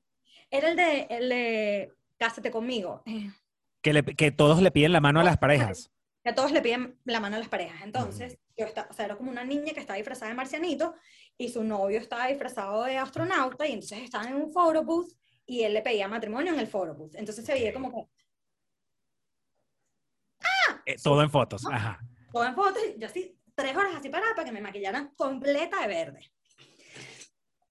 [0.52, 3.02] Era el de, el de Cásate conmigo,
[3.80, 5.90] Que, le- que todos le piden la mano a las parejas.
[6.22, 7.80] que a todos le piden la mano a las parejas.
[7.82, 10.94] Entonces, yo estaba, o sea, era como una niña que estaba disfrazada de marcianito
[11.38, 15.10] y su novio estaba disfrazado de astronauta y entonces estaban en un photo booth
[15.46, 17.14] y él le pedía matrimonio en el photo booth.
[17.16, 18.12] Entonces se veía como que
[20.86, 21.64] Eh, todo en fotos.
[21.66, 21.98] Ajá.
[22.32, 25.80] todo en fotos, y yo así, tres horas así parada para que me maquillaran completa
[25.80, 26.32] de verde.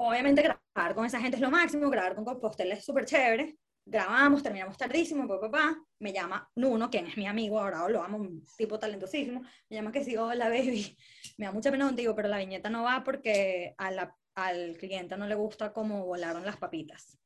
[0.03, 3.55] Obviamente grabar con esa gente es lo máximo, grabar con Compostel es súper chévere.
[3.85, 5.77] Grabamos, terminamos tardísimo, papá, papá.
[5.99, 9.41] Me llama Nuno, quien es mi amigo, ahora lo amo, un tipo talentosísimo.
[9.69, 10.97] Me llama que sí, hola, baby.
[11.37, 15.15] Me da mucha pena contigo, pero la viñeta no va porque a la- al cliente
[15.17, 17.19] no le gusta cómo volaron las papitas.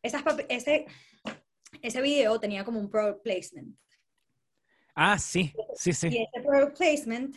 [0.00, 0.86] Esas ese,
[1.82, 3.76] ese video tenía como un product placement.
[4.94, 6.06] Ah, sí, sí, Y sí.
[6.32, 7.34] ese product placement,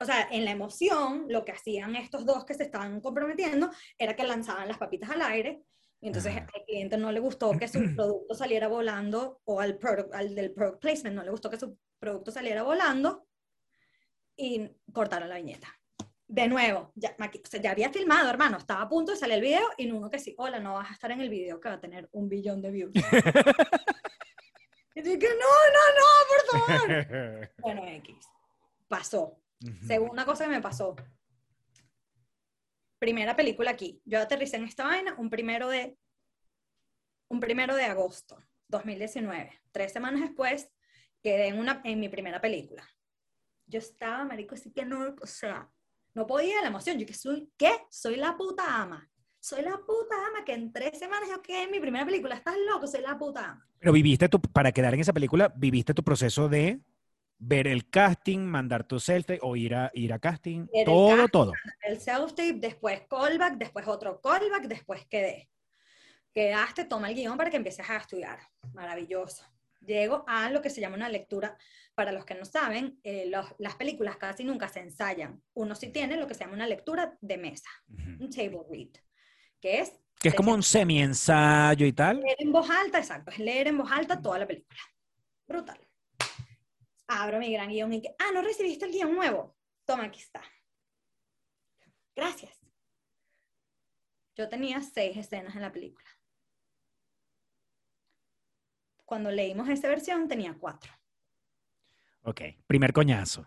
[0.00, 4.16] o sea, en la emoción, lo que hacían estos dos que se estaban comprometiendo era
[4.16, 5.62] que lanzaban las papitas al aire.
[6.00, 6.46] Y entonces Ajá.
[6.54, 10.52] al cliente no le gustó que su producto saliera volando, o al, product, al del
[10.52, 13.26] product placement no le gustó que su producto saliera volando,
[14.34, 15.68] y cortaron la viñeta.
[16.26, 19.42] De nuevo, ya, o sea, ya había filmado, hermano, estaba a punto de salir el
[19.42, 21.74] video, y uno que sí, hola, no vas a estar en el video que va
[21.74, 22.92] a tener un billón de views.
[24.94, 27.50] y dije, no, no, no, por favor.
[27.58, 28.16] Bueno, X.
[28.88, 29.39] Pasó.
[29.86, 30.96] Segunda cosa que me pasó.
[32.98, 34.00] Primera película aquí.
[34.04, 35.98] Yo aterricé en esta vaina un primero de,
[37.28, 39.60] un primero de agosto 2019.
[39.70, 40.70] Tres semanas después
[41.22, 42.86] quedé en, una, en mi primera película.
[43.66, 45.70] Yo estaba, marico, así que no, o sea,
[46.14, 46.98] no podía la emoción.
[46.98, 47.70] Yo que soy, ¿qué?
[47.90, 49.08] Soy la puta ama.
[49.38, 52.34] Soy la puta ama que en tres semanas yo quedé en mi primera película.
[52.34, 53.66] Estás loco, soy la puta ama.
[53.78, 56.80] Pero viviste tu, para quedar en esa película, viviste tu proceso de
[57.42, 61.08] ver el casting, mandar tu selfie o ir a, ir a casting, Ver el todo,
[61.16, 61.30] casting.
[61.32, 61.52] todo.
[61.82, 65.48] el self-tape, después callback, después otro callback, después quedé.
[66.32, 68.38] Quedaste, toma el guion para que empieces a estudiar.
[68.72, 69.44] Maravilloso.
[69.84, 71.56] Llego a lo que se llama una lectura.
[71.94, 75.42] Para los que no saben, eh, los- las películas casi nunca se ensayan.
[75.54, 78.24] Uno sí tiene lo que se llama una lectura de mesa, Ujú.
[78.24, 78.90] un table read,
[79.60, 82.20] que es Que es como un semi-ensayo y tal.
[82.20, 84.78] leer en voz alta, exacto, es leer en voz alta toda la película.
[85.48, 85.78] Brutal.
[87.20, 89.54] Abro mi gran guion y que, ah, ¿no recibiste el guion nuevo?
[89.84, 90.42] Toma, aquí está.
[92.16, 92.58] Gracias.
[94.34, 96.08] Yo tenía seis escenas en la película.
[99.04, 100.90] Cuando leímos esa versión tenía cuatro.
[102.22, 103.46] Ok, primer coñazo.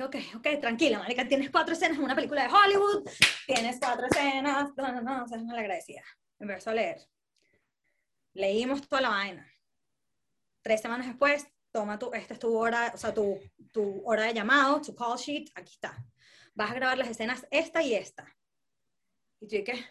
[0.00, 3.10] Ok, ok, tranquila, marica, tienes cuatro escenas en una película de Hollywood,
[3.44, 6.04] tienes cuatro escenas, no, no, no, no la agradecida.
[6.38, 7.08] Empezó a leer.
[8.34, 9.52] Leímos toda la vaina.
[10.62, 13.38] Tres semanas después, toma tu, esta es tu hora, o sea, tu,
[13.72, 15.96] tu hora de llamado, tu call sheet, aquí está.
[16.54, 18.26] Vas a grabar las escenas esta y esta.
[19.40, 19.84] Y tú, ¿y qué?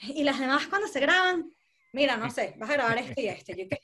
[0.00, 1.50] ¿Y las demás cuando se graban?
[1.94, 3.56] Mira, no sé, vas a grabar este y este.
[3.56, 3.80] Yo, ¿qué?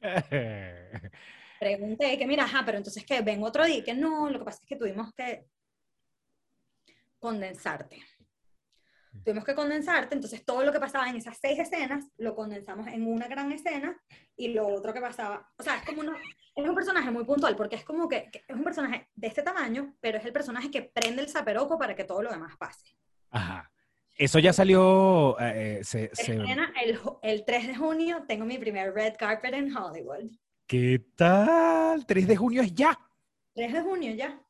[1.60, 4.60] pregunté que mira, ajá, pero entonces que vengo otro día, que no, lo que pasa
[4.62, 5.44] es que tuvimos que
[7.18, 8.02] condensarte.
[9.22, 13.06] Tuvimos que condensarte, entonces todo lo que pasaba en esas seis escenas lo condensamos en
[13.06, 13.96] una gran escena
[14.36, 16.12] y lo otro que pasaba, o sea, es como uno,
[16.56, 19.42] es un personaje muy puntual porque es como que, que es un personaje de este
[19.42, 22.96] tamaño, pero es el personaje que prende el zaperoco para que todo lo demás pase.
[23.30, 23.70] Ajá.
[24.16, 25.36] Eso ya salió.
[25.40, 26.36] eh, eh, se- se-
[26.82, 30.30] el, el 3 de junio, tengo mi primer red carpet en Hollywood.
[30.66, 32.06] ¿Qué tal?
[32.06, 32.98] 3 de junio es ya.
[33.54, 34.40] 3 de junio ya.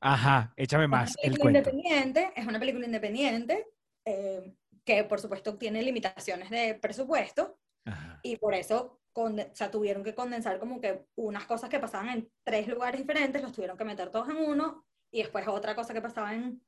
[0.00, 1.70] Ajá, échame más Es el una película cuento.
[1.70, 3.66] independiente, es una película independiente
[4.04, 4.54] eh,
[4.84, 8.20] que por supuesto tiene limitaciones de presupuesto Ajá.
[8.22, 12.30] y por eso o sea, tuvieron que condensar como que unas cosas que pasaban en
[12.44, 16.02] tres lugares diferentes, los tuvieron que meter todos en uno y después otra cosa que
[16.02, 16.62] pasaba en,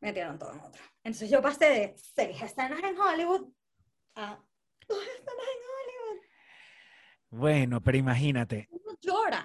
[0.00, 0.80] metieron todo en otro.
[1.02, 3.48] Entonces yo pasé de seis escenas en Hollywood
[4.14, 4.38] a
[4.86, 6.24] dos escenas en Hollywood.
[7.30, 8.68] Bueno, pero imagínate.
[8.70, 9.44] Uno llora.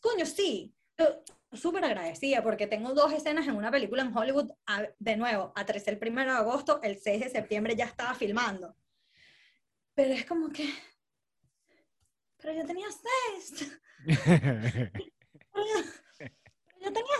[0.00, 0.74] Coño, sí.
[0.98, 1.06] Yo
[1.52, 4.50] Súper agradecida porque tengo dos escenas en una película en Hollywood.
[4.66, 8.76] a- de nuevo, aterricé el primero de agosto, el 6 de septiembre ya estaba filmando.
[9.94, 10.68] Pero es como que.
[12.38, 13.78] Pero yo tenía seis.
[14.04, 14.14] Pero
[15.54, 15.84] yo,
[16.18, 16.30] pero
[16.80, 17.16] yo tenía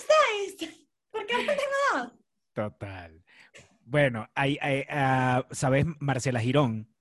[0.58, 0.86] seis.
[1.10, 1.72] ¿Por qué ahora tengo
[2.04, 2.12] dos?
[2.52, 3.24] Total.
[3.80, 5.86] Bueno, hay, hay, ah, ¿sabes?
[6.00, 6.92] Marcela Girón,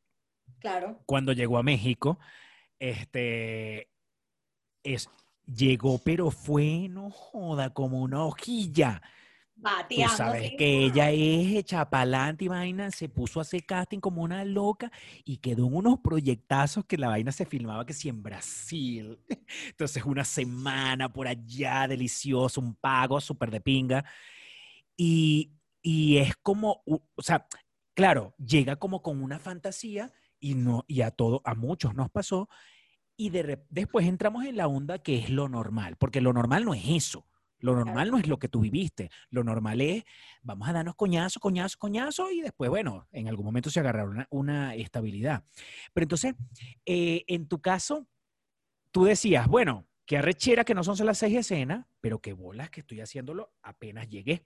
[0.60, 1.02] Claro.
[1.06, 2.20] cuando llegó a México,
[2.80, 3.92] este,
[4.84, 5.10] es,
[5.46, 9.02] llegó, pero fue, no joda, como una hojilla.
[9.56, 10.18] Tú Bateando.
[10.18, 10.58] sabes sí.
[10.58, 14.92] que ella es hecha pa'lante y vaina, se puso a hacer casting como una loca
[15.24, 19.18] y quedó en unos proyectazos que la vaina se filmaba que sí en Brasil.
[19.70, 24.04] Entonces una semana por allá, delicioso, un pago súper de pinga.
[24.98, 27.48] Y, y es como, o sea,
[27.94, 32.50] claro, llega como con una fantasía y, no, y a todo, a muchos nos pasó.
[33.18, 36.74] Y de después entramos en la onda que es lo normal, porque lo normal no
[36.74, 37.26] es eso.
[37.60, 39.10] Lo normal no es lo que tú viviste.
[39.30, 40.04] Lo normal es,
[40.44, 44.28] vamos a darnos coñazo, coñazo, coñazo y después, bueno, en algún momento se agarrará una,
[44.30, 45.44] una estabilidad.
[45.94, 46.36] Pero entonces,
[46.86, 48.08] eh, en tu caso,
[48.92, 52.70] tú decías, bueno, qué arrechera que no son solo las seis escenas, pero qué bolas
[52.70, 54.46] que estoy haciéndolo apenas llegué.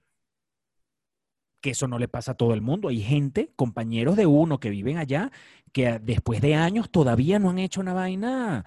[1.62, 2.89] Que eso no le pasa a todo el mundo.
[2.89, 5.32] Hay gente, compañeros de uno que viven allá,
[5.74, 8.66] que después de años todavía no han hecho una vaina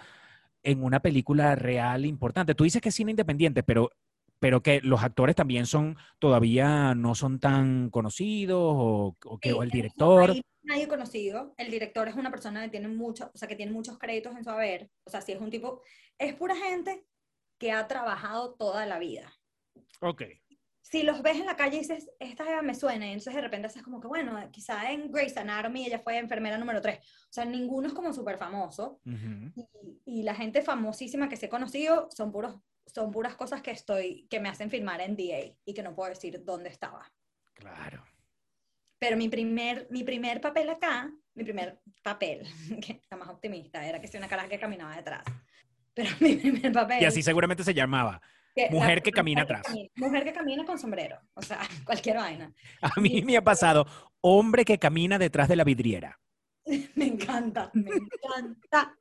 [0.62, 2.54] en una película real importante.
[2.54, 3.90] Tú dices que es cine independiente, pero
[4.38, 9.54] pero que los actores también son, todavía no son tan conocidos o, o que Sí,
[9.54, 10.30] o el director.
[10.30, 11.54] país Nadie conocido.
[11.56, 14.44] El director es una persona que tiene mucho, o sea, que tiene muchos créditos en
[14.44, 14.90] su haber.
[15.04, 15.82] O sea, si es un tipo,
[16.18, 17.04] es pura gente
[17.58, 19.32] que ha trabajado toda la vida.
[20.00, 20.22] Ok.
[20.92, 23.66] Si los ves en la calle y dices, esta me suena, y entonces de repente
[23.66, 26.98] haces como que, bueno, quizá en Grey's Anatomy ella fue enfermera número 3.
[26.98, 29.00] O sea, ninguno es como súper famoso.
[30.04, 34.26] Y la gente famosísima que se he conocido son, puros, son puras cosas que, estoy,
[34.28, 37.10] que me hacen firmar en DA y que no puedo decir dónde estaba.
[37.54, 38.04] Claro.
[38.98, 42.46] Pero mi primer, mi primer papel acá, mi primer papel,
[42.86, 45.24] que está más optimista, era que soy una caraja que caminaba detrás.
[45.94, 47.00] Pero mi primer papel...
[47.00, 48.20] Y así seguramente se llamaba.
[48.54, 49.66] Que- mujer la- que camina mujer atrás.
[49.74, 52.52] camina- mujer que camina con sombrero, o sea, cualquier vaina.
[52.80, 53.86] A mí me ha pasado,
[54.20, 56.18] hombre que camina detrás de la vidriera.
[56.94, 58.96] Me encanta, me encanta.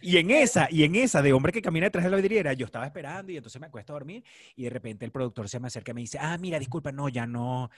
[0.00, 2.66] Y en esa, y en esa de hombre que camina detrás de la vidriera, yo
[2.66, 4.22] estaba esperando y entonces me acuesto a dormir
[4.54, 7.08] y de repente el productor se me acerca y me dice, ah, mira, disculpa, no,
[7.08, 7.70] ya no,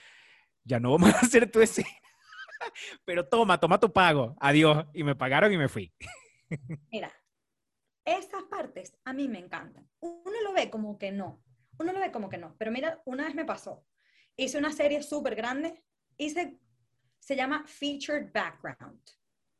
[0.63, 1.87] ya no vamos a hacer tu escena.
[3.05, 4.35] Pero toma, toma tu pago.
[4.39, 4.85] Adiós.
[4.93, 5.91] Y me pagaron y me fui.
[6.91, 7.11] Mira,
[8.05, 9.89] esas partes a mí me encantan.
[9.99, 11.43] Uno lo ve como que no,
[11.79, 13.85] uno lo ve como que no, pero mira, una vez me pasó,
[14.37, 15.83] hice una serie súper grande,
[16.17, 16.59] hice,
[17.19, 19.01] se llama Featured Background,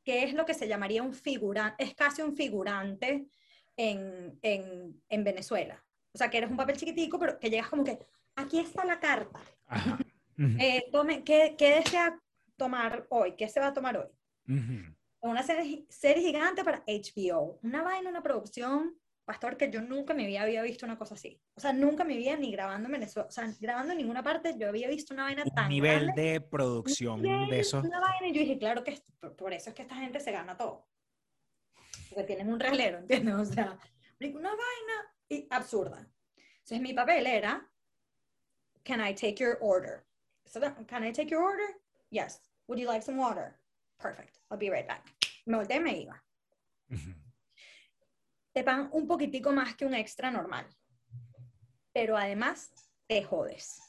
[0.04, 3.28] que es lo que se llamaría un figurante, es casi un figurante
[3.76, 5.84] en, en, en Venezuela.
[6.14, 8.00] O sea, que eres un papel chiquitico, pero que llegas como que,
[8.36, 9.42] aquí está la carta,
[10.38, 12.18] eh, tome, ¿qué, ¿qué desea
[12.56, 13.36] tomar hoy?
[13.36, 14.08] ¿Qué se va a tomar hoy?
[14.48, 14.96] ujú.
[15.30, 17.60] Una serie, serie gigante para HBO.
[17.64, 21.42] Una vaina, una producción, pastor, que yo nunca me había, había visto una cosa así.
[21.56, 24.56] O sea, nunca me había ni grabando en Venezuela, o sea, grabando en ninguna parte,
[24.58, 26.22] yo había visto una vaina Un tan nivel grande.
[26.22, 27.80] de producción nivel, de eso.
[27.80, 30.20] Una vaina, y yo dije, claro que es- por, por eso es que esta gente
[30.20, 30.88] se gana todo.
[32.10, 33.36] Porque tienen un reglero, ¿entiendes?
[33.42, 33.78] O sea,
[34.20, 36.08] una vaina y- absurda.
[36.38, 37.70] Entonces, mi papel era,
[38.84, 40.06] can I take your order?
[40.46, 41.66] So, can I take your order?
[42.12, 42.42] Yes.
[42.68, 43.60] Would you like some water?
[43.98, 44.38] Perfect.
[44.50, 45.04] I'll be right back.
[45.46, 46.24] Me volteé y me iba.
[48.54, 50.66] Te pagan un poquitico más que un extra normal.
[51.94, 52.72] Pero además
[53.08, 53.82] te jodes.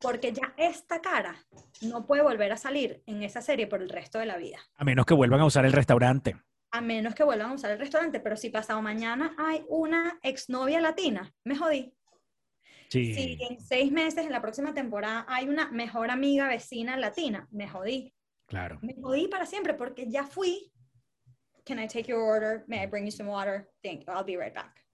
[0.00, 1.36] Porque ya esta cara
[1.82, 4.58] no puede volver a salir en esa serie por el resto de la vida.
[4.76, 6.36] A menos que vuelvan a usar el restaurante.
[6.70, 8.20] A menos que vuelvan a usar el restaurante.
[8.20, 11.94] Pero si pasado mañana hay una exnovia latina, me jodí.
[12.90, 13.12] Sí.
[13.12, 17.68] Si en seis meses, en la próxima temporada, hay una mejor amiga vecina latina, me
[17.68, 18.14] jodí.
[18.48, 18.78] Claro.
[18.82, 20.72] Me jodí para siempre porque ya fui.
[21.64, 22.64] Can I take your order?
[22.66, 23.70] May I bring you some water?
[23.82, 24.12] Thank you.
[24.12, 24.84] I'll be right back.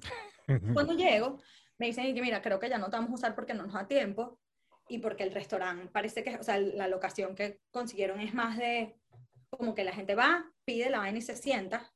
[0.74, 1.38] Cuando llego,
[1.78, 3.74] me dicen que mira, creo que ya no te vamos a usar porque no nos
[3.74, 4.40] da tiempo
[4.88, 8.98] y porque el restaurante parece que, o sea, la locación que consiguieron es más de
[9.50, 11.92] como que la gente va, pide la vaina y se sienta.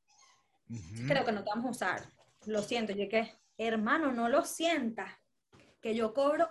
[0.68, 1.06] Ujú.
[1.06, 2.02] Creo que no te vamos a usar.
[2.46, 2.92] Lo siento.
[2.92, 5.10] Yo que, hermano, no lo sientas.
[5.80, 6.48] Que yo cobro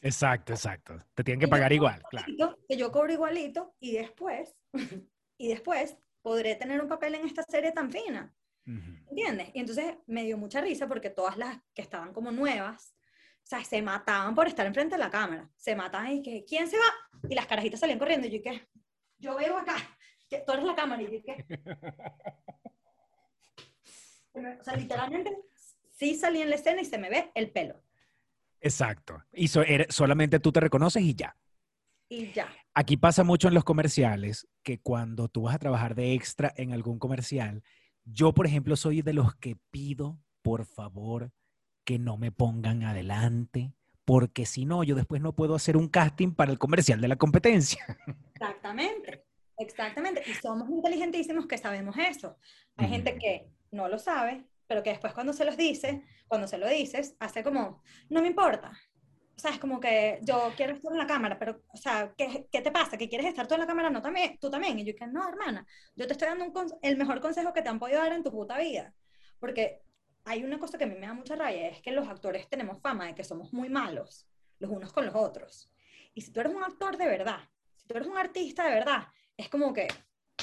[0.00, 0.96] Exacto, exacto.
[1.14, 2.30] Te tienen que yo pagar igual, claro.
[2.30, 4.56] igualito, que yo cobro igualito y después,
[5.38, 8.34] y después podré tener un papel en esta serie tan fina.
[8.66, 9.08] Ujú.
[9.10, 9.50] ¿Entiendes?
[9.54, 12.94] Y entonces me dio mucha risa porque todas las que estaban como nuevas,
[13.42, 15.50] o sea, se mataban por estar enfrente de la cámara.
[15.56, 17.28] Se mataban y que, ¿quién se va?
[17.28, 18.68] Y las carajitas salían corriendo y yo que,
[19.18, 19.76] yo veo acá,
[20.28, 21.44] que tú eres la cámara y yo que...
[24.32, 25.36] O sea, literalmente
[25.90, 27.82] sí salí en la escena y se me ve el pelo.
[28.60, 29.22] Exacto.
[29.32, 31.36] Y so- eres- solamente tú te reconoces y ya.
[32.08, 32.48] Y ya.
[32.74, 36.72] Aquí pasa mucho en los comerciales que cuando tú vas a trabajar de extra en
[36.72, 37.62] algún comercial,
[38.04, 41.30] yo, por ejemplo, soy de los que pido, por favor,
[41.84, 43.72] que no me pongan adelante,
[44.04, 47.16] porque si no, yo después no puedo hacer un casting para el comercial de la
[47.16, 47.84] competencia.
[48.34, 49.24] Exactamente,
[49.58, 50.22] exactamente.
[50.26, 52.36] Y somos inteligentísimos que sabemos eso.
[52.76, 56.56] Hay gente que no lo sabe, pero que después cuando se los dice, cuando se
[56.56, 58.70] lo dices, hace como, no me importa.
[59.36, 62.46] O sea, es como que yo quiero estar en la cámara, pero, o sea, ¿qué,
[62.52, 62.96] qué te pasa?
[62.96, 63.90] ¿Que quieres estar tú en la cámara?
[63.90, 64.78] No, también, tú también.
[64.78, 65.66] Y yo que no, hermana,
[65.96, 68.30] yo te estoy dando un el mejor consejo que te han podido dar en tu
[68.30, 68.94] puta vida.
[69.40, 69.82] Porque
[70.24, 72.80] hay una cosa que a mí me da mucha raya, es que los actores tenemos
[72.80, 74.28] fama de que somos muy malos,
[74.60, 75.68] los unos con los otros.
[76.14, 77.40] Y si tú eres un actor de verdad,
[77.74, 79.88] si tú eres un artista de verdad, es como que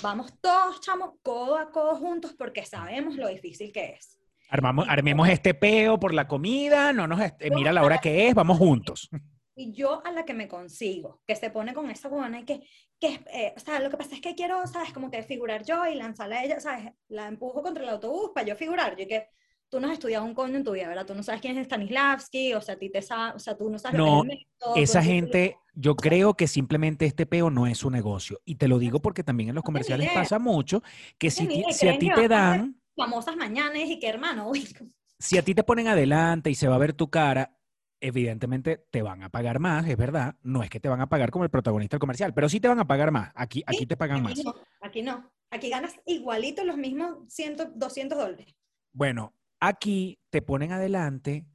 [0.04, 4.17] vamos todos, chamos, codo a codo juntos porque sabemos lo difícil que es.
[4.50, 8.34] Armamos, armemos este peo por la comida, no nos, est- mira la hora que es,
[8.36, 9.10] vamos juntos.
[9.56, 12.62] Y yo a la que me consigo, que se pone con esa buena y que,
[13.00, 14.94] que eh, o sea, lo que pasa es que quiero, ¿sabes?
[14.94, 16.94] Como que figurar yo y lanzarla a ella, ¿sabes?
[17.08, 18.96] La empujo contra el autobús para yo figurar.
[18.96, 19.26] Yo que
[19.68, 21.08] tú no has estudiado un coño en tu vida, ¿verdad?
[21.08, 23.70] Tú no sabes quién es Stanislavski, o sea, a ti te sa- o sea, tú
[23.70, 27.90] no sabes No, método, Esa gente, yo creo que simplemente este peo no es su
[27.90, 28.40] negocio.
[28.46, 30.84] Y te lo digo porque también en los comerciales pasa mucho
[31.18, 34.68] que No si, si a ti te dan, famosas mañanas y que hermano, uy,
[35.20, 37.58] Si a ti te ponen adelante y se va a ver tu cara,
[38.00, 40.36] evidentemente te van a pagar más, es verdad.
[40.44, 42.68] No es que te van a pagar como el protagonista del comercial, pero sí te
[42.68, 43.32] van a pagar más.
[43.34, 44.46] Aquí, aquí te pagan aquí más.
[44.46, 45.32] No, aquí no.
[45.50, 48.56] Aquí ganas igualito los mismos 100, 200 dólares.
[48.94, 51.48] Bueno, aquí te ponen adelante,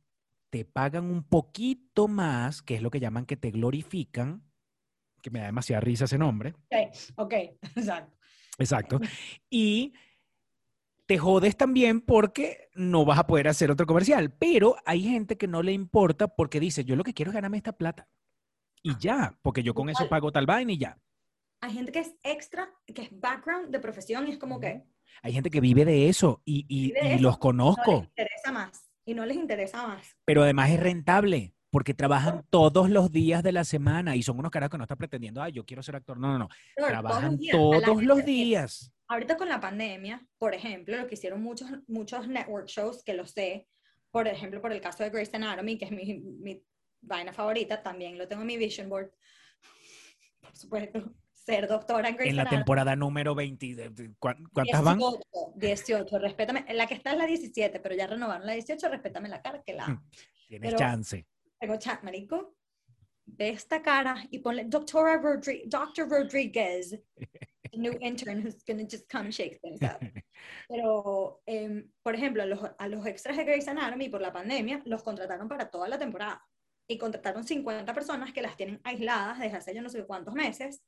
[0.50, 4.42] te pagan un poquito más, que es lo que llaman que te glorifican,
[5.22, 6.54] que me da demasiada risa ese nombre.
[6.70, 7.34] Ok, ok,
[7.76, 8.18] exacto.
[8.58, 9.00] Exacto.
[9.48, 9.92] Y
[11.06, 14.32] te jodes también porque no vas a poder hacer otro comercial.
[14.32, 17.56] Pero hay gente que no le importa porque dice, yo lo que quiero es ganarme
[17.56, 18.08] esta plata.
[18.82, 20.98] Y ya, porque yo con eso pago tal vaina y ya.
[21.60, 24.82] Hay gente que es extra, que es background de profesión y es como que
[25.22, 27.22] Hay gente que vive de eso y, y- de y eso.
[27.22, 28.88] los no conozco, les interesa más.
[29.04, 30.16] Y no les interesa más.
[30.24, 34.50] pero además es rentable porque trabajan todos los días de la semana y son unos
[34.50, 36.18] caras que no están pretendiendo, ay, yo quiero ser actor.
[36.18, 36.48] No, no, no.
[36.76, 38.92] Pero Trabajan días, a la todos los días.
[39.08, 43.26] Ahorita con la pandemia, por ejemplo, lo que hicieron muchos, muchos network shows, que lo
[43.26, 43.66] sé,
[44.10, 46.62] por ejemplo, por el caso de Grey's Anatomy, que es mi, mi
[47.00, 49.10] vaina favorita, también lo tengo en mi vision board.
[50.42, 52.58] Por supuesto, ser doctora en Grey's En la Anatomy.
[52.60, 54.98] temporada número 20, de- de- ¿cuán- ¿cuántas van?
[54.98, 55.20] 18,
[55.56, 56.66] 18, respétame.
[56.74, 59.72] La que está es la 17, pero ya renovaron la 18, respétame la cara, que
[59.72, 60.02] la amo.
[60.48, 61.26] Tienes pero- chance.
[61.62, 62.56] Tengo chat, marico.
[63.24, 66.08] Ve esta cara y ponle Doctora Rodri Dr.
[66.08, 70.00] Rodriguez, the new intern who's gonna just come and shake things up.
[70.68, 74.82] Pero, em, por ejemplo, a los, a los extras de Grey's Anatomy por la pandemia
[74.86, 76.44] los contrataron para toda la temporada.
[76.88, 80.82] Y contrataron 50 personas que las tienen aisladas desde hace yo no sé cuántos meses,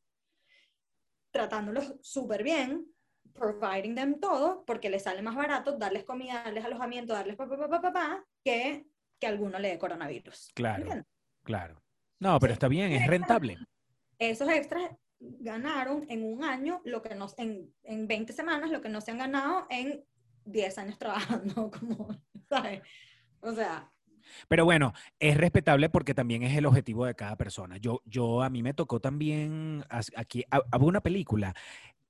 [1.30, 2.84] tratándolos súper bien,
[3.32, 7.56] providing them todo, porque les sale más barato darles comida, darles alojamiento, darles pa, pa,
[7.56, 8.88] pa, pa, pa, pa, que
[9.24, 10.50] que a alguno le dé coronavirus.
[10.52, 10.82] Claro.
[10.82, 11.06] ¿Entiendes?
[11.44, 11.82] Claro.
[12.20, 13.56] No, pero está bien, es rentable.
[14.18, 18.90] Esos extras ganaron en un año lo que no, en, en 20 semanas lo que
[18.90, 20.04] no se han ganado en
[20.44, 22.20] 10 años trabajando, como,
[22.50, 22.82] ¿sabes?
[23.40, 23.90] O sea,
[24.46, 27.78] Pero bueno, es respetable porque también es el objetivo de cada persona.
[27.78, 29.84] Yo, yo a mí me tocó también
[30.16, 30.44] aquí,
[30.78, 31.54] hubo una película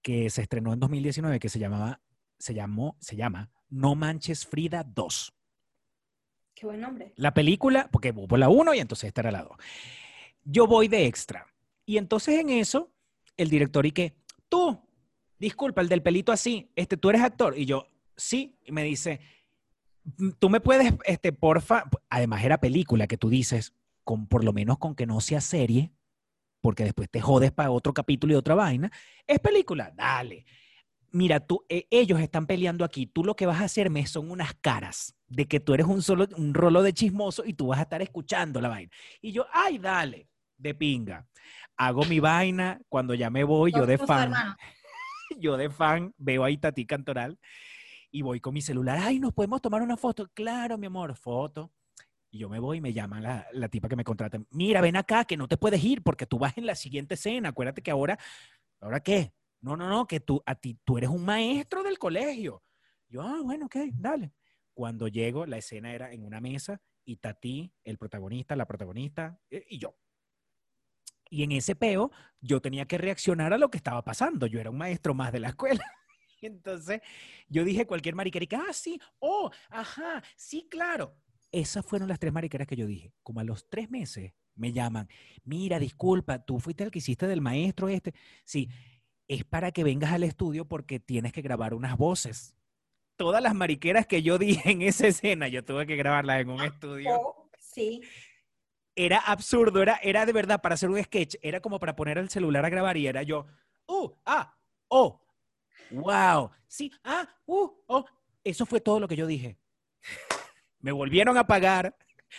[0.03, 2.01] que se estrenó en 2019 que se llamaba,
[2.39, 5.33] se llamó, se llama No Manches Frida 2.
[6.65, 7.13] Buen nombre.
[7.17, 9.57] La película, porque hubo la 1 y entonces esta era la 2.
[10.45, 11.47] Yo voy de extra.
[11.87, 12.93] Y entonces en eso,
[13.37, 14.15] el director y que,
[14.49, 14.81] tú,
[15.39, 17.59] disculpa, el del pelito así, este, tú eres actor.
[17.59, 17.87] Y yo,
[18.17, 19.21] sí, y me dice,
[20.17, 24.53] "Mm, tú me puedes, este, porfa, además era película que tú dices, con, por lo
[24.53, 25.93] menos con que no sea serie,
[26.61, 28.91] porque después te jodes para otro capítulo y otra vaina,
[29.27, 30.45] es película, dale.
[31.15, 34.53] Mira, tú, eh, ellos están peleando aquí, tú lo que vas a hacerme son unas
[34.55, 37.83] caras de que tú eres un solo, un rolo de chismoso y tú vas a
[37.83, 38.91] estar escuchando la vaina.
[39.23, 41.25] Y yo, ay, dale, de pinga.
[41.77, 44.33] Hago mi vaina, cuando ya me voy, yo de fan,
[45.39, 47.39] yo de fan, veo ahí Tati Cantoral
[48.11, 50.29] y voy con mi celular, ay, nos podemos tomar una foto.
[50.35, 51.71] Claro, mi amor, foto.
[52.33, 54.41] Y yo me voy y me llaman la, la tipa que me contrata.
[54.51, 57.51] Mira, ven acá, que no te puedes ir porque tú vas en la siguiente escena.
[57.51, 58.19] Acuérdate que ahora,
[58.81, 59.33] ¿ahora qué?
[59.65, 62.63] No, no, no, que tú, a ti, tú eres un maestro del colegio.
[63.09, 64.35] Yo, ah, bueno, ok, dale.
[64.75, 69.65] Cuando llego, la escena era en una mesa y Tati, el protagonista, la protagonista eh,
[69.71, 69.97] y yo.
[71.31, 72.11] Y en ese peo,
[72.43, 74.47] yo tenía que reaccionar a lo que estaba pasando.
[74.47, 75.83] Yo era un maestro más de la escuela.
[76.43, 77.01] Entonces
[77.49, 78.15] yo dije cualquier
[78.47, 81.17] que, ah, sí, oh, ajá, sí, claro.
[81.51, 83.15] Esas fueron las tres mariqueras que yo dije.
[83.23, 85.09] Como a los tres meses me llaman,
[85.43, 88.13] mira, disculpa, tú fuiste el que hiciste del maestro este.
[88.45, 88.69] Sí,
[89.29, 92.55] es para que vengas al estudio porque tienes que grabar unas voces.
[93.17, 96.63] Todas las mariqueras que yo dije en esa escena, yo tuve que grabarlas en un
[96.63, 97.11] estudio.
[97.21, 98.03] Oh, sí,
[98.97, 102.29] Era absurdo, era, era de verdad para hacer un sketch, era como para poner el
[102.31, 103.47] celular a grabar y era yo,
[103.89, 104.57] uh, ah,
[104.89, 105.21] oh,
[105.91, 108.05] wow, sí, ah, uh, oh.
[108.45, 109.57] Eso fue todo lo que yo dije.
[110.81, 111.97] Me volvieron a pagar,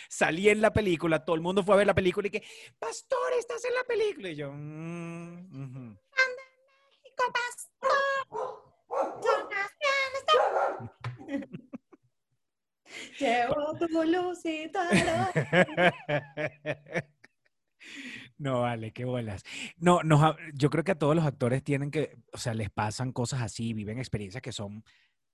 [0.08, 2.44] salí en la película, todo el mundo fue a ver la película y que,
[2.78, 4.28] Pastor, estás en la película.
[4.30, 5.98] Y yo, "Mm, ujú".
[13.18, 13.86] Llevo tu.
[18.38, 19.42] No, vale, qué bolas.
[19.78, 23.12] No, ha- yo creo que a todos los actores tienen que, o sea, les pasan
[23.12, 24.84] cosas así, viven experiencias que son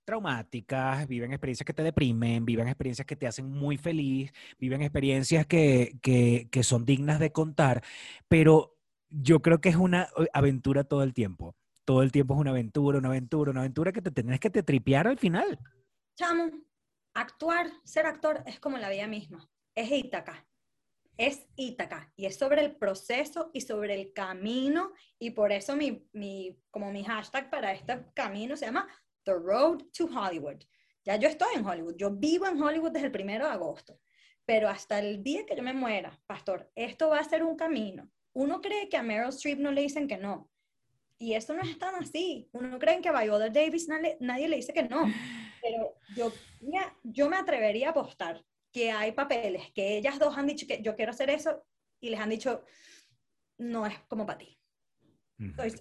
[0.05, 5.45] traumáticas, viven experiencias que te deprimen, viven experiencias que te hacen muy feliz, viven experiencias
[5.47, 7.83] que, que, que son dignas de contar,
[8.27, 8.77] pero
[9.09, 11.55] yo creo que es una aventura todo el tiempo.
[11.85, 14.63] Todo el tiempo es una aventura, una aventura, una aventura que te tenés que te
[14.63, 15.59] tripear al final.
[16.15, 16.51] Chamo,
[17.13, 19.49] actuar, ser actor es como la vida misma.
[19.75, 20.45] Es Ítaca.
[21.17, 22.11] Es Ítaca.
[22.15, 24.93] Y es sobre el proceso y sobre el camino.
[25.19, 28.87] Y por eso mi, mi, como mi hashtag para este camino se llama
[29.25, 30.63] The Road to Hollywood.
[31.05, 33.99] Ya yo estoy en Hollywood, yo vivo en Hollywood desde el primero de agosto,
[34.45, 38.09] pero hasta el día que yo me muera, pastor, esto va a ser un camino.
[38.33, 40.49] Uno cree que a Meryl Streep no le dicen que no,
[41.23, 42.49] y eso no es tan así.
[42.51, 45.05] Uno cree que a Viola Davis nadie, nadie, le dice que no,
[45.61, 46.33] pero yo,
[47.01, 48.43] yo me atrevería a apostar
[48.73, 51.65] que hay papeles que ellas dos han dicho que yo quiero hacer eso
[52.01, 52.65] y les han dicho,
[53.57, 54.59] no es como para ti.
[55.39, 55.73] Estoy,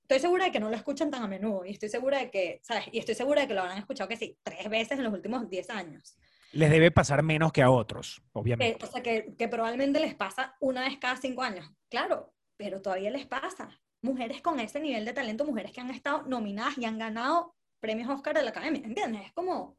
[0.00, 2.60] estoy, segura de que no lo escuchan tan a menudo y estoy segura de que,
[2.62, 2.86] ¿sabes?
[2.90, 5.46] Y estoy segura de que lo habrán escuchado que sí, tres veces en los últimos
[5.50, 6.16] diez años.
[6.52, 8.82] Les debe pasar menos que a otros, obviamente.
[8.82, 11.70] o sea, que, que probablemente les pasa una vez cada cinco años.
[11.90, 13.78] Claro, pero todavía les pasa.
[14.02, 18.08] Mujeres con ese nivel de talento, mujeres que han estado nominadas y han ganado premios
[18.08, 19.26] Oscar de la Academia, ¿entiendes?
[19.26, 19.76] Es como,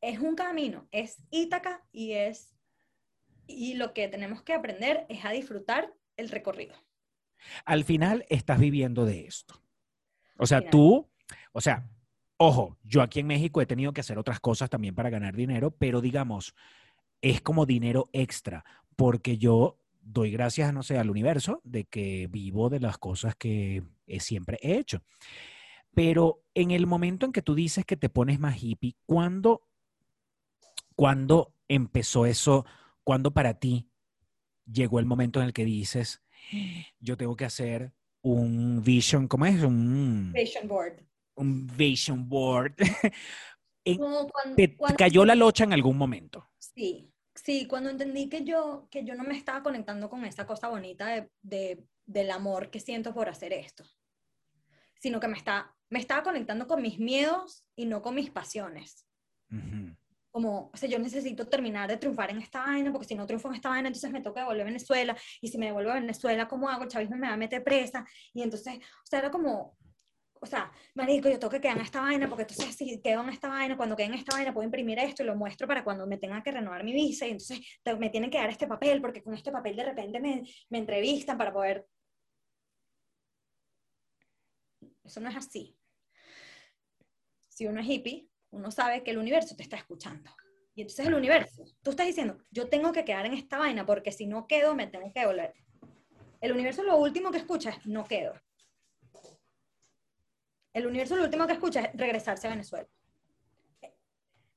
[0.00, 2.54] es un camino, es Ítaca y es,
[3.46, 6.74] y lo que tenemos que aprender es a disfrutar el recorrido.
[7.64, 9.62] Al final estás viviendo de esto.
[10.38, 11.08] O sea, tú,
[11.52, 11.88] o sea,
[12.36, 15.70] ojo, yo aquí en México he tenido que hacer otras cosas también para ganar dinero,
[15.70, 16.54] pero digamos,
[17.20, 18.64] es como dinero extra,
[18.96, 23.82] porque yo doy gracias, no sé, al universo de que vivo de las cosas que
[24.18, 25.02] siempre he hecho.
[25.94, 29.68] Pero en el momento en que tú dices que te pones más hippie, ¿cuándo,
[30.96, 32.64] ¿cuándo empezó eso?
[33.04, 33.88] ¿Cuándo para ti
[34.70, 36.22] llegó el momento en el que dices,
[36.98, 37.92] yo tengo que hacer
[38.22, 39.62] un vision, ¿cómo es?
[39.62, 41.04] Un vision board.
[41.34, 42.74] Un vision board.
[44.56, 46.48] ¿Te, cayó la locha en algún momento?
[46.58, 50.68] Sí, sí, cuando entendí que yo, que yo no me estaba conectando con esa cosa
[50.68, 53.84] bonita de, del amor que siento por hacer esto,
[55.00, 59.06] sino que me, está, me estaba conectando con mis miedos y no con mis pasiones
[60.32, 63.48] como, o sea, yo necesito terminar de triunfar en esta vaina, porque si no triunfo
[63.48, 66.48] en esta vaina, entonces me toca devolver a Venezuela, y si me devuelvo a Venezuela,
[66.48, 66.84] ¿cómo hago?
[66.84, 69.76] El chavismo me va a meter presa, y entonces, o sea, era como,
[70.42, 73.28] o sea, marico, yo tengo que quedar en esta vaina, porque entonces si quedo en
[73.28, 76.04] esta vaina, cuando quede en esta vaina puedo imprimir esto y lo muestro para cuando
[76.04, 77.60] me tenga que renovar mi visa, y entonces
[77.96, 81.38] me tienen que dar este papel, porque con este papel de repente me, me entrevistan
[81.38, 81.86] para poder...
[85.04, 85.78] Eso no es así.
[87.48, 90.28] Si uno es hippie, uno sabe que el universo te está escuchando.
[90.74, 94.10] Y entonces el universo, tú estás diciendo, yo tengo que quedar en esta vaina porque
[94.10, 95.54] si no quedo me tengo que volver.
[96.40, 98.34] El universo lo último que escucha es, no quedo.
[100.72, 102.88] El universo lo último que escucha es regresarse a Venezuela.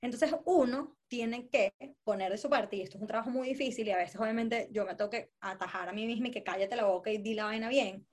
[0.02, 3.88] Entonces uno tiene que poner de su parte, y esto es un trabajo muy difícil,
[3.88, 6.76] y a veces obviamente yo me tengo que atajar a mí misma y que cállate
[6.76, 8.06] la boca y di la vaina bien,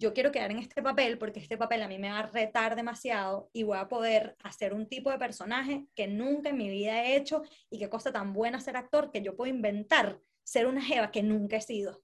[0.00, 2.74] yo quiero quedar en este papel porque este papel a mí me va a retar
[2.74, 7.04] demasiado y voy a poder hacer un tipo de personaje que nunca en mi vida
[7.04, 10.80] he hecho y qué cosa tan buena ser actor que yo puedo inventar ser una
[10.80, 12.02] jeva que nunca he sido.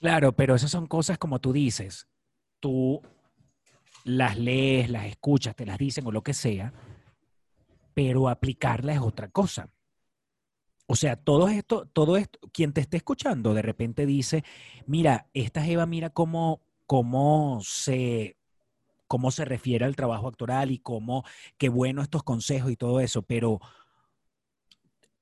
[0.00, 2.08] Claro, pero esas son cosas como tú dices.
[2.58, 3.00] Tú
[4.04, 6.72] las lees, las escuchas, te las dicen o lo que sea,
[7.94, 9.70] pero aplicarla es otra cosa.
[10.86, 14.42] O sea, todo esto, todo esto, quien te esté escuchando de repente dice,
[14.86, 18.38] mira, esta Eva, mira cómo, cómo se,
[19.06, 21.24] cómo se refiere al trabajo actoral y cómo,
[21.58, 23.60] qué bueno estos consejos y todo eso, pero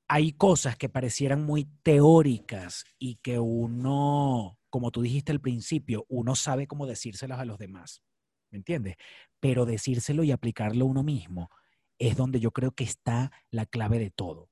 [0.09, 6.37] hay cosas que parecieran muy teóricas y que uno, como tú dijiste al principio, uno
[6.37, 8.03] sabe cómo decírselas a los demás,
[8.51, 8.97] ¿me entiendes?
[9.40, 11.51] Pero decírselo y aplicarlo uno mismo
[11.99, 14.51] es donde yo creo que está la clave de todo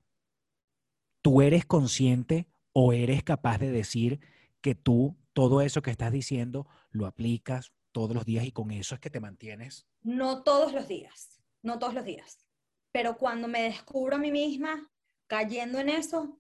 [1.24, 4.20] tú eres consciente o eres capaz de decir
[4.61, 8.95] que tú todo eso que estás diciendo lo aplicas todos los días y con eso
[8.95, 9.86] es que te mantienes?
[10.03, 12.47] No todos los días, no todos los días.
[12.92, 14.90] Pero cuando me descubro a mí misma
[15.26, 16.38] cayendo en eso,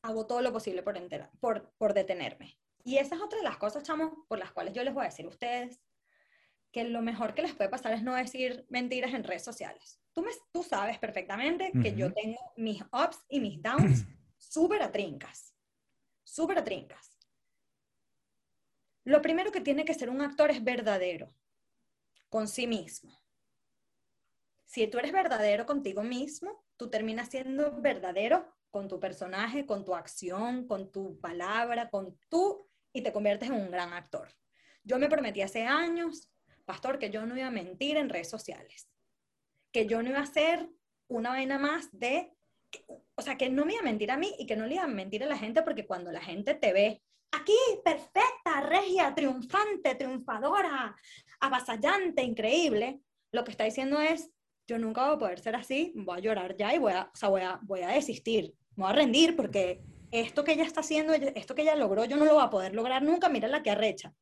[0.00, 0.98] hago todo lo posible por,
[1.38, 2.58] por, por detenerme.
[2.84, 5.08] Y esa es otra de las cosas, chamos, por las cuales yo les voy a
[5.08, 5.78] decir a ustedes
[6.72, 10.00] que lo mejor que les puede pasar es no decir mentiras en redes sociales.
[10.12, 14.04] Tú, me, tú sabes perfectamente que yo tengo mis ups y mis downs
[14.38, 15.54] súper a trincas,
[16.24, 17.18] súper a trincas.
[19.04, 21.34] Lo primero que tiene que ser un actor es verdadero
[22.28, 23.20] con sí mismo.
[24.64, 29.94] Si tú eres verdadero contigo mismo, tú terminas siendo verdadero con tu personaje, con tu
[29.94, 34.28] acción, con tu palabra, con tú, y te conviertes en un gran actor.
[34.82, 36.31] Yo me prometí hace años,
[36.72, 38.88] pastor, que yo no iba a mentir en redes sociales,
[39.72, 40.70] que yo no iba a hacer
[41.08, 42.32] una vaina más de
[43.14, 44.84] o sea, que no me iba a mentir a mí y que no le iba
[44.84, 49.94] a mentir a la gente porque cuando la gente te ve aquí, perfecta, regia, triunfante,
[49.94, 50.96] triunfadora,
[51.40, 53.00] avasallante, increíble,
[53.30, 54.30] lo que está diciendo es,
[54.66, 57.16] yo nunca voy a poder ser así, voy a llorar ya y voy a, o
[57.16, 60.80] sea, voy a, voy a desistir, me voy a rendir porque esto que ella está
[60.80, 63.62] haciendo, esto que ella logró, yo no lo voy a poder lograr nunca, mira la
[63.62, 64.14] que arrecha.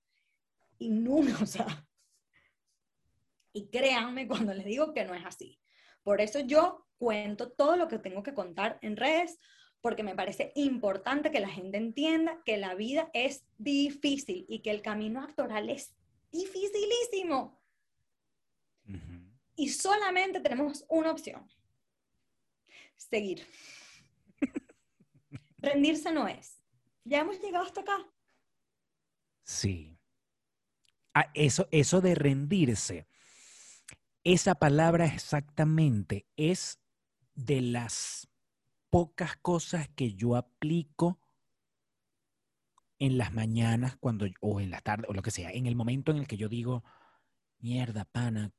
[0.79, 1.87] Y nunca, o sea,
[3.53, 5.59] Y créanme cuando les digo que no es así.
[6.03, 9.39] Por eso yo cuento todo lo que tengo que contar en redes,
[9.81, 14.71] porque me parece importante que la gente entienda que la vida es difícil y que
[14.71, 15.95] el camino actoral es
[16.31, 17.59] dificilísimo.
[19.57, 21.47] Y solamente tenemos una opción.
[22.97, 23.47] Seguir.
[25.59, 26.63] Rendirse no es.
[27.05, 28.07] Ya hemos llegado hasta acá.
[29.43, 29.99] Sí.
[31.15, 33.07] Ah, eso, eso de rendirse,
[34.25, 36.81] esa palabra exactamente es
[37.35, 38.29] de las
[38.91, 41.19] pocas cosas que yo aplico
[42.99, 46.13] en las mañanas cuando, o en las tardes, o lo que sea, en el momento
[46.13, 46.85] en el que yo digo,
[47.59, 48.53] mierda, pana,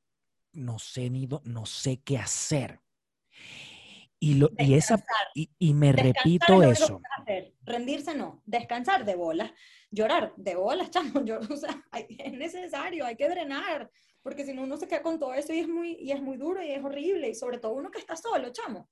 [0.53, 2.81] no sé ni no sé qué hacer.
[4.19, 5.03] Y, lo, y, esa,
[5.33, 7.01] y, me repito eso.
[7.63, 9.51] Rendirse no, descansar de bolas,
[9.89, 13.89] llorar de bolas, chamo, yo, o sea, es necesario, hay que drenar,
[14.21, 16.37] porque si no uno se queda con todo eso y es muy, y es muy
[16.37, 18.89] duro y es horrible, y sobre todo uno que está solo, chamo.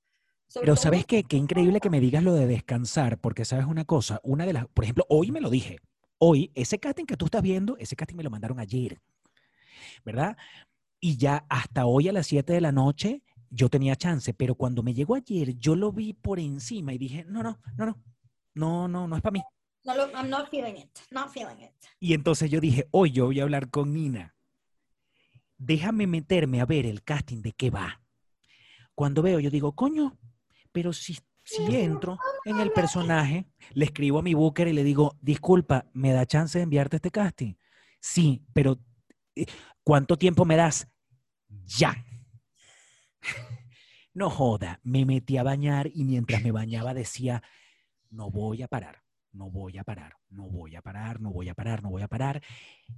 [0.54, 4.20] Pero sabes qué, qué increíble que me digas lo de descansar, porque sabes una cosa,
[4.24, 5.78] una de las, por ejemplo, hoy me lo dije,
[6.18, 9.00] hoy ese casting que tú estás viendo, ese casting me lo mandaron ayer,
[10.04, 10.36] ¿verdad?
[10.98, 14.82] Y ya hasta hoy a las 7 de la noche yo tenía chance, pero cuando
[14.82, 18.02] me llegó ayer, yo lo vi por encima y dije, no, no, no, no,
[18.54, 19.42] no, no, no es para mí.
[19.84, 21.72] No, I'm not feeling it, not feeling it.
[22.00, 24.34] Y entonces yo dije, hoy yo voy a hablar con Nina.
[25.62, 28.00] Déjame meterme a ver el casting de qué va.
[28.94, 30.18] Cuando veo, yo digo, coño,
[30.72, 33.44] pero si, si entro en el personaje,
[33.74, 37.10] le escribo a mi booker y le digo, disculpa, ¿me da chance de enviarte este
[37.10, 37.56] casting?
[38.00, 38.78] Sí, pero
[39.36, 39.44] eh,
[39.84, 40.88] ¿cuánto tiempo me das?
[41.66, 42.04] Ya.
[44.12, 47.44] No joda, me metí a bañar y mientras me bañaba decía,
[48.10, 48.99] no voy a parar,
[49.32, 52.08] no voy a parar, no voy a parar, no voy a parar, no voy a
[52.08, 52.42] parar.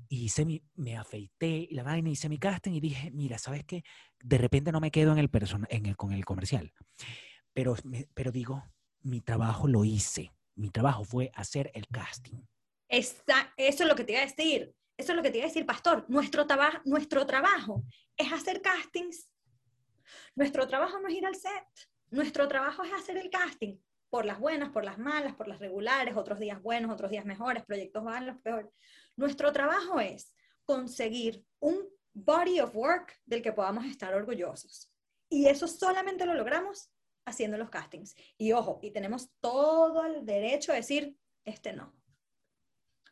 [0.09, 3.83] Y hice mi, me afeité la vaina, hice mi casting y dije, mira, ¿sabes qué?
[4.23, 5.31] De repente no me quedo en el,
[5.69, 6.73] en el con el comercial.
[7.53, 7.75] Pero,
[8.15, 8.63] pero digo,
[9.01, 10.33] mi trabajo lo hice.
[10.55, 12.41] Mi trabajo fue hacer el casting.
[12.89, 14.75] Esa, eso es lo que te iba a decir.
[14.97, 16.05] Eso es lo que te iba a decir, pastor.
[16.09, 16.47] Nuestro,
[16.85, 17.83] nuestro trabajo
[18.17, 19.29] es hacer castings
[20.35, 21.67] nuestro trabajo no es ir al set,
[22.11, 23.77] nuestro trabajo es hacer el casting,
[24.13, 27.65] por las buenas, por las malas, por las regulares, otros días buenos, otros días mejores,
[27.65, 28.71] proyectos malos, peor.
[29.17, 30.35] Nuestro trabajo es
[30.67, 34.93] conseguir un body of work del que podamos estar orgullosos.
[35.31, 36.93] Y eso solamente lo logramos
[37.25, 38.15] haciendo los castings.
[38.37, 41.97] Y ojo, y tenemos todo el derecho a decir, este no.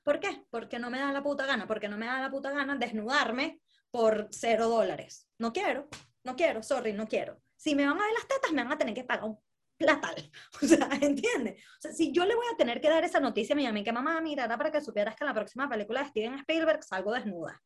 [0.03, 0.45] ¿Por qué?
[0.51, 3.63] Porque no me da la puta gana, porque no me da la puta gana desnudarme
[3.91, 5.27] por cero dólares.
[5.39, 5.89] No quiero
[6.25, 7.41] no quiero, sorry, no quiero.
[7.57, 9.39] Si me van a ver las tetas, me van a tener que pagar un
[9.81, 10.15] platal.
[10.63, 11.63] O sea, ¿entiendes?
[11.79, 13.83] O sea, si yo le voy a tener que dar esa noticia a mi mamá,
[13.83, 17.13] que mamá, mira, para que supieras que en la próxima película de Steven Spielberg salgo
[17.13, 17.63] desnuda.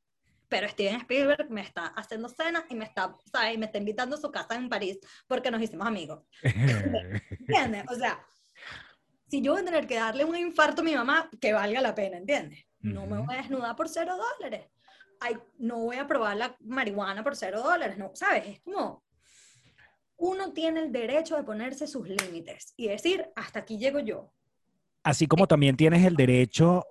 [0.48, 3.58] Pero Steven Spielberg me está haciendo cena y me está, ¿sabes?
[3.58, 6.22] me está invitando a su casa en París porque nos hicimos amigos.
[6.42, 7.84] ¿Entiendes?
[7.90, 8.24] O sea,
[9.28, 11.94] si yo voy a tener que darle un infarto a mi mamá, que valga la
[11.94, 12.64] pena, ¿entiendes?
[12.80, 14.68] No me voy a desnudar por cero dólares
[15.58, 18.46] no voy a probar la marihuana por cero dólares, no, ¿sabes?
[18.46, 19.04] Es como,
[20.16, 24.32] uno tiene el derecho de ponerse sus límites y decir, hasta aquí llego yo.
[25.02, 26.84] Así como también tienes el derecho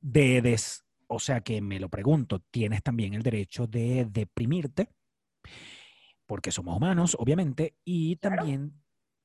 [0.00, 4.88] de, des, o sea que me lo pregunto, tienes también el derecho de deprimirte,
[6.26, 8.72] porque somos humanos, obviamente, y también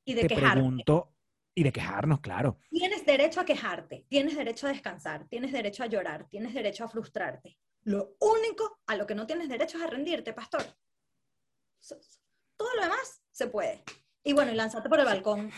[0.06, 1.14] y de te pregunto,
[1.56, 2.58] y de quejarnos, claro.
[2.70, 6.90] Tienes derecho a quejarte, tienes derecho a descansar, tienes derecho a llorar, tienes derecho a
[6.90, 7.58] frustrarte.
[7.84, 10.64] Lo único a lo que no tienes derecho es a rendirte, pastor.
[12.64, 13.84] Todo lo demás se puede.
[14.24, 15.52] Y bueno, y lanzarte por el balcón.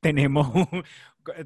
[0.00, 0.52] tenemos,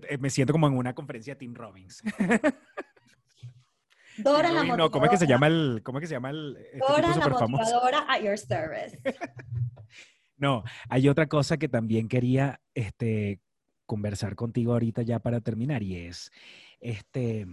[0.09, 2.03] eh, me siento como en una conferencia de Tim Robbins.
[4.19, 4.91] Dora la motivadora.
[4.91, 7.47] ¿cómo es que se llama el, cómo es que se llama el este Dora la
[7.47, 8.99] motivadora at your service.
[10.39, 13.39] no, hay otra cosa que también quería este,
[13.85, 16.33] conversar contigo ahorita ya para terminar y es,
[16.81, 17.47] este,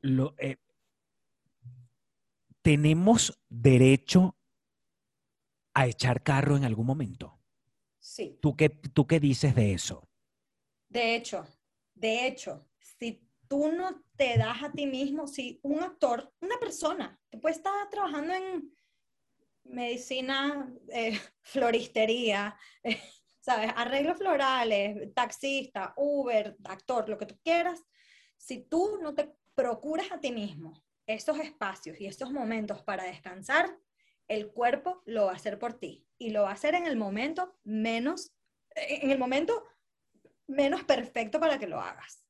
[0.00, 0.56] lo, eh,
[2.62, 4.36] ¿tenemos derecho
[5.74, 7.40] a echar carro en algún momento?
[7.98, 8.38] Sí.
[8.40, 10.08] ¿Tú qué, ¿Tú qué dices de eso?
[10.88, 11.46] De hecho,
[11.94, 17.20] de hecho, si tú no te das a ti mismo, si un actor, una persona,
[17.30, 18.74] que puede estar trabajando en
[19.64, 23.00] medicina, eh, floristería, eh,
[23.40, 23.72] ¿sabes?
[23.76, 27.82] Arreglos florales, taxista, Uber, actor, lo que tú quieras,
[28.36, 30.82] si tú no te procuras a ti mismo
[31.14, 33.76] estos espacios y estos momentos para descansar,
[34.28, 36.96] el cuerpo lo va a hacer por ti y lo va a hacer en el
[36.96, 38.34] momento menos,
[38.74, 39.64] en el momento
[40.46, 42.24] menos perfecto para que lo hagas.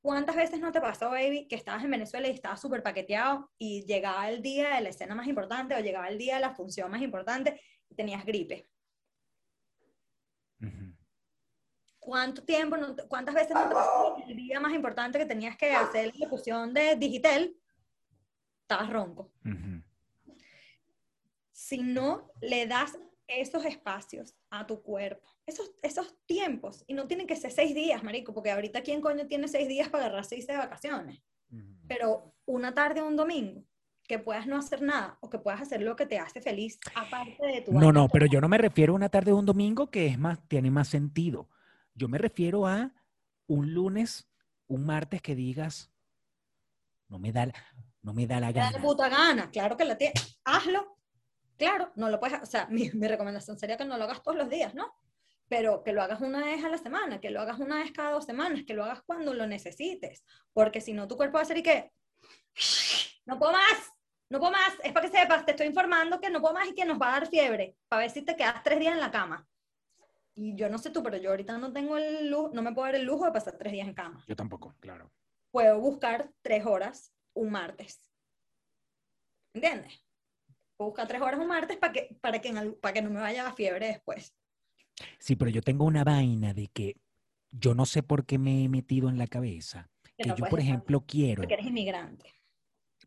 [0.00, 3.84] ¿Cuántas veces no te pasó, baby, que estabas en Venezuela y estabas súper paqueteado y
[3.86, 6.90] llegaba el día de la escena más importante o llegaba el día de la función
[6.90, 8.68] más importante y tenías gripe?
[11.98, 12.76] ¿Cuánto tiempo,
[13.08, 16.72] cuántas veces no te pasó el día más importante que tenías que hacer la ejecución
[16.72, 17.52] de Digital?
[18.66, 19.30] Estabas ronco.
[21.52, 22.98] Si no le das
[23.28, 28.02] esos espacios a tu cuerpo, esos, esos tiempos, y no tienen que ser seis días,
[28.02, 31.22] marico, porque ahorita quién coño tiene seis días para agarrar seis de vacaciones,
[31.86, 33.62] pero una tarde o un domingo,
[34.08, 37.46] que puedas no hacer nada o que puedas hacer lo que te hace feliz aparte
[37.46, 39.90] de tu No, no, pero yo no me refiero a una tarde o un domingo
[39.90, 41.48] que es más tiene más sentido.
[41.94, 42.92] Yo me refiero a
[43.46, 44.28] un lunes,
[44.66, 45.92] un martes que digas
[47.08, 47.52] no me da
[48.06, 48.70] no me da la gana.
[48.70, 50.40] Me da puta gana, claro que la tienes.
[50.44, 50.96] Hazlo,
[51.56, 54.48] Claro, no lo puedes, o sea, mi, recomendación sería que no lo hagas todos los
[54.48, 54.94] días, ¿no?
[55.48, 58.10] Pero que lo hagas una vez a la semana, que lo hagas una vez cada
[58.12, 61.46] dos semanas, que lo hagas cuando lo necesites, porque si no tu cuerpo va a
[61.46, 61.92] ser y que,
[63.26, 63.92] no puedo más,
[64.28, 66.74] no puedo más, es para que sepas, te estoy informando que no puedo más y
[66.74, 69.10] que nos va a dar fiebre, para ver si te quedas tres días en la
[69.10, 69.46] cama.
[70.34, 72.86] Y yo no sé tú, pero yo ahorita no tengo el lujo, no me puedo
[72.86, 74.22] dar el lujo de pasar tres días en cama.
[74.26, 75.10] Yo tampoco, claro.
[75.50, 78.00] Puedo buscar tres horas un martes.
[79.54, 80.06] ¿Entiendes?
[80.78, 83.54] busca tres horas un martes para que, para que, para que no me vaya la
[83.54, 84.34] fiebre después.
[85.18, 86.96] Sí, pero yo tengo una vaina de que
[87.50, 89.90] yo no sé por qué me he metido en la cabeza.
[90.16, 91.42] Que, yo, por ejemplo, quiero.
[91.42, 92.34] Porque eres inmigrante.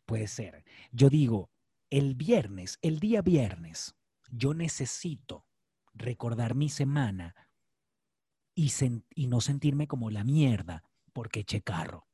[0.06, 0.64] Puede ser.
[0.92, 1.50] Yo digo,
[1.90, 3.96] el viernes, el día viernes,
[4.32, 5.46] yo necesito
[5.94, 7.36] recordar mi semana
[8.56, 8.72] y,
[9.16, 12.09] y no sentirme como la mierda porque eché carro.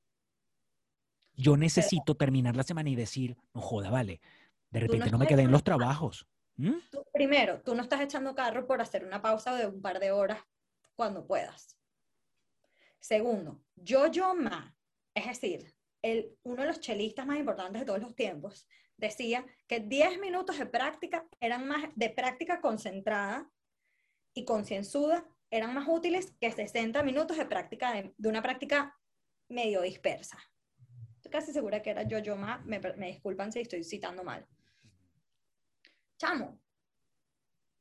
[1.36, 4.22] Yo necesito terminar la semana y decir, no joda, vale,
[4.70, 6.28] de repente no, me quedé en los trabajos.
[7.14, 10.40] primero, tú no estás echando carro por hacer una pausa de un par de horas
[10.96, 11.78] cuando puedas.
[13.00, 14.76] Segundo, yo-yo ma,
[15.14, 18.68] es decir, el, uno de los chelistas más importantes de todos los tiempos,
[18.98, 23.50] decía que 10 minutos de práctica eran más de práctica concentrada
[24.34, 28.98] y concienzuda eran más útiles que 60 minutos de práctica de, una práctica
[29.48, 30.38] medio dispersa.
[31.36, 34.48] Casi segura que era yo-yo ma, me, me disculpan si estoy citando mal.
[36.18, 36.62] Chamo,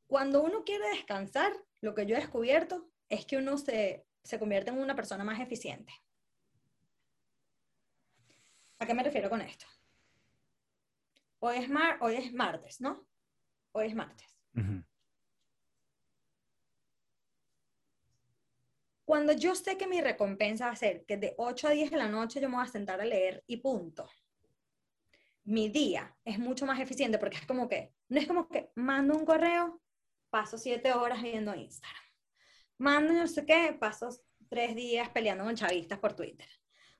[0.08, 4.72] cuando uno quiere descansar, lo que yo he descubierto es que uno se, se convierte
[4.72, 5.92] en una persona más eficiente.
[8.80, 9.66] ¿A qué me refiero con esto?
[11.38, 13.06] Hoy es, mar, hoy es martes, ¿no?
[13.70, 14.36] Hoy es martes.
[19.04, 21.96] Cuando yo sé que mi recompensa va a ser que de 8 a 10 de
[21.98, 24.08] la noche yo me voy a sentar a leer y punto
[25.44, 29.14] mi día es mucho más eficiente porque es como que, no es como que mando
[29.14, 29.80] un correo,
[30.30, 32.02] paso siete horas viendo Instagram.
[32.78, 34.08] Mando no sé qué, paso
[34.48, 36.48] tres días peleando con chavistas por Twitter.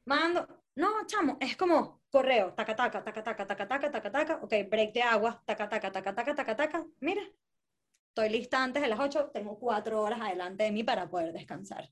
[0.05, 0.47] Mando,
[0.77, 4.93] no, chamo, es como correo, taca, taca, taca, taca, taca, taca, taca, taca, ok, break
[4.93, 7.23] de agua, taca, taca, taca, taca, taca, taca, mira,
[8.15, 11.91] estoy lista antes de las ocho, tengo cuatro horas adelante de mí para poder descansar.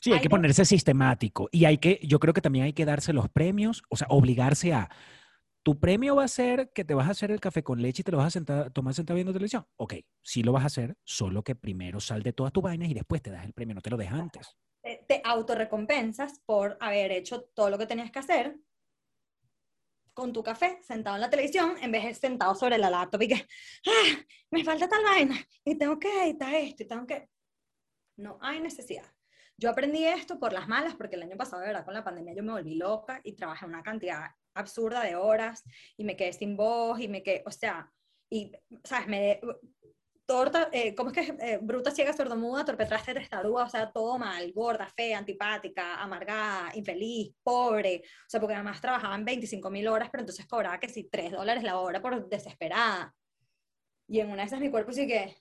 [0.00, 3.12] Sí, hay que ponerse sistemático y hay que, yo creo que también hay que darse
[3.12, 4.88] los premios, o sea, obligarse a,
[5.64, 8.04] tu premio va a ser que te vas a hacer el café con leche y
[8.04, 9.66] te lo vas a sentar, tomar sentado viendo televisión.
[9.74, 12.94] Ok, sí lo vas a hacer, solo que primero sal de todas tus vainas y
[12.94, 14.56] después te das el premio, no te lo dejas antes.
[14.80, 18.56] Te, te autorrecompensas por haber hecho todo lo que tenías que hacer
[20.16, 23.28] con tu café sentado en la televisión en vez de sentado sobre la laptop y
[23.28, 23.34] que,
[23.86, 27.28] ah, me falta tal vaina y tengo que editar esto y tengo que...
[28.16, 29.04] No hay necesidad.
[29.58, 32.34] Yo aprendí esto por las malas, porque el año pasado, de verdad, con la pandemia
[32.34, 35.62] yo me volví loca y trabajé una cantidad absurda de horas
[35.98, 37.92] y me quedé sin voz y me quedé, o sea,
[38.30, 38.52] y,
[38.84, 39.08] ¿sabes?
[39.08, 39.38] Me,
[40.26, 44.52] torta, eh, ¿cómo es que eh, bruta, ciega, sordomuda, torpetraste, testaruda, o sea, todo mal,
[44.52, 50.22] gorda, fea, antipática, amargada, infeliz, pobre, o sea, porque además trabajaban 25 mil horas, pero
[50.22, 53.14] entonces cobraba que si 3 dólares la hora por desesperada.
[54.08, 55.36] Y en una de esas mi cuerpo sí que,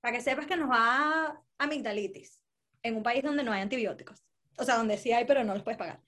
[0.00, 2.40] para que sepas que nos va amigdalitis
[2.82, 4.24] en un país donde no hay antibióticos.
[4.58, 6.00] O sea, donde sí hay, pero no los puedes pagar.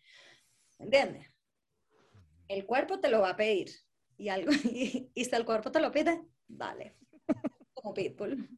[0.79, 1.27] ¿Entiendes?
[2.47, 3.71] El cuerpo te lo va a pedir.
[4.17, 6.97] Y, algo, y, si el cuerpo te lo pide, dale.
[7.89, 8.49] Como pitbull.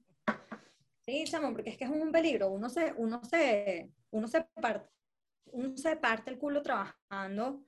[1.01, 2.51] Sí, chamo, porque es que es un peligro.
[2.51, 4.89] Uno se, uno se, uno se parte,
[5.47, 7.65] uno se parte el culo trabajando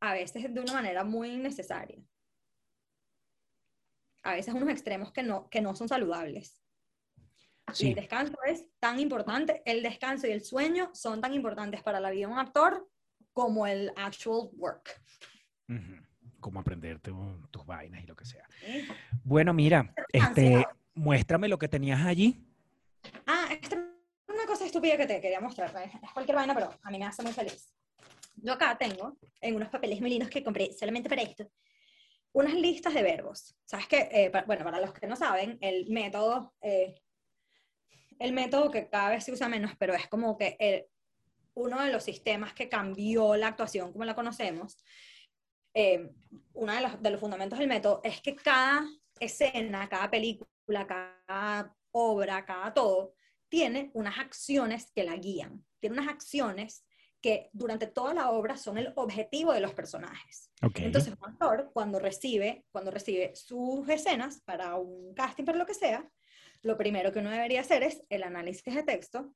[0.00, 2.02] a veces de una manera muy innecesaria.
[4.22, 6.66] A veces unos extremos que no, que no son saludables
[7.80, 12.10] el descanso es tan importante, el descanso y el sueño son tan importantes para la
[12.10, 12.88] vida de un actor
[13.32, 15.02] como el actual work.
[16.40, 17.12] Como aprenderte
[17.50, 18.46] tus vainas y lo que sea.
[19.24, 20.64] Bueno, mira, este,
[20.96, 22.42] muéstrame lo que tenías allí.
[23.26, 25.72] Ah, esta es una cosa estúpida que te quería mostrar.
[26.02, 27.72] Es cualquier vaina, pero a mí me hace muy feliz.
[28.36, 31.48] Yo acá tengo, en unos papeles muy lindos que compré solamente para esto,
[32.32, 33.56] unas listas de verbos.
[33.64, 34.08] ¿Sabes qué?
[34.10, 37.00] Eh, bueno, para los que no saben, el método, eh,
[38.18, 40.86] el método que cada vez se usa menos, pero es como que el-
[41.54, 44.76] uno de los sistemas que cambió la actuación como la conocemos,
[45.72, 46.10] eh,
[46.54, 48.86] uno de los, de los fundamentos del método es que cada
[49.18, 53.14] escena, cada película, cada obra, cada todo,
[53.48, 55.64] tiene unas acciones que la guían.
[55.78, 56.84] Tiene unas acciones
[57.20, 60.50] que durante toda la obra son el objetivo de los personajes.
[60.62, 60.80] Ok.
[60.80, 65.74] Entonces, un actor, cuando recibe, cuando recibe sus escenas para un casting, para lo que
[65.74, 66.08] sea,
[66.62, 69.34] lo primero que uno debería hacer es el análisis de texto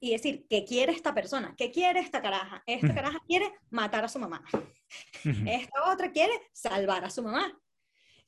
[0.00, 1.54] y decir, ¿qué quiere esta persona?
[1.56, 2.62] ¿Qué quiere esta caraja?
[2.66, 2.94] Esta Ujú.
[2.94, 4.42] caraja quiere matar a su mamá.
[5.24, 5.44] Ujú.
[5.46, 7.58] Esta otra quiere salvar a su mamá.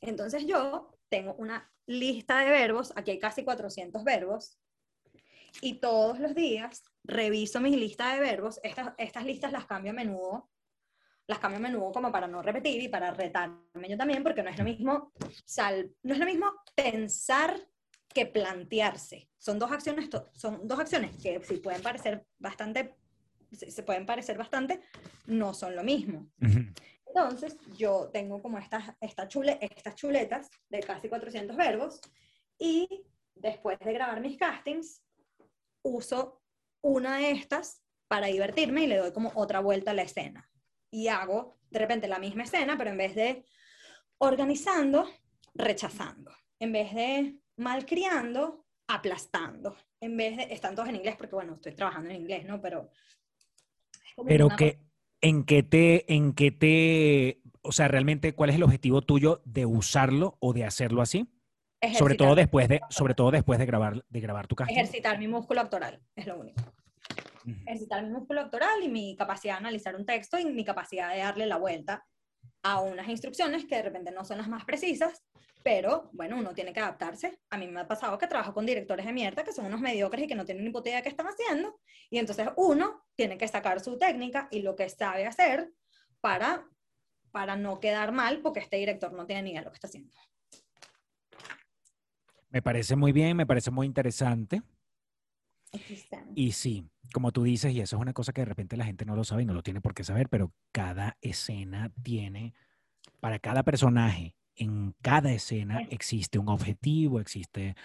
[0.01, 4.59] Entonces yo tengo una lista de verbos, aquí hay casi 400 verbos,
[5.61, 8.61] y todos los días reviso mi lista de verbos.
[8.63, 10.51] Estas, estas listas las cambio a menudo,
[11.27, 14.51] las cambio a menudo como para no repetir y para retarme yo también, porque no
[14.51, 15.13] es lo mismo,
[15.45, 17.69] sal, no es lo mismo pensar
[18.13, 19.29] que plantearse.
[19.39, 22.95] Son dos acciones, son dos acciones que si pueden parecer bastante,
[23.53, 24.81] se pueden parecer bastante,
[25.27, 26.31] no son lo mismo.
[26.41, 26.61] Ujú.
[27.17, 31.99] Entonces, yo tengo como estas, esta chule, estas chuletas de casi 400 verbos
[32.59, 35.03] y después de grabar mis castings,
[35.81, 36.43] uso
[36.83, 40.47] una de estas para divertirme y le doy como otra vuelta a la escena.
[40.91, 43.47] Y hago de repente la misma escena, pero en vez de
[44.19, 45.09] organizando,
[45.55, 46.33] rechazando.
[46.59, 49.75] En vez de malcriando, aplastando.
[50.01, 52.61] En vez de, están todos en inglés porque bueno, estoy trabajando en inglés, ¿no?
[52.61, 52.91] Pero...
[54.05, 54.87] es como Pero una que,
[55.21, 59.67] ¿en qué te, en qué te, o sea, realmente, cuál es el objetivo tuyo de
[59.67, 61.27] usarlo o de hacerlo así?
[61.81, 64.75] Sobre ejercitar- todo después de, sobre todo después de grabar, de grabar tu casting.
[64.75, 66.63] Ejercitar mi músculo actoral, es lo único.
[67.67, 71.21] Ejercitar mi músculo actoral y mi capacidad de analizar un texto y mi capacidad de
[71.21, 72.05] darle la vuelta
[72.67, 75.23] a unas instrucciones que de repente no son las más precisas,
[75.63, 77.39] pero bueno, uno tiene que adaptarse.
[77.51, 80.25] A mí me ha pasado que trabajo con directores de mierda que son unos mediocres
[80.25, 81.79] y que no tienen ni idea de qué están haciendo,
[82.11, 85.71] y entonces uno tiene que sacar su técnica y lo que sabe hacer
[86.21, 86.67] para,
[87.31, 89.87] para no quedar mal porque este director no tiene ni idea de lo que está
[89.87, 90.13] haciendo.
[92.51, 94.61] Me parece muy bien, me parece muy interesante.
[95.77, 96.31] Aquí están.
[96.35, 99.05] Y sí, como tú dices, y eso es una cosa que de repente la gente
[99.05, 102.55] no lo sabe y no lo tiene por qué saber, pero cada escena tiene,
[103.21, 107.77] para cada personaje, en cada escena existe un objetivo, existe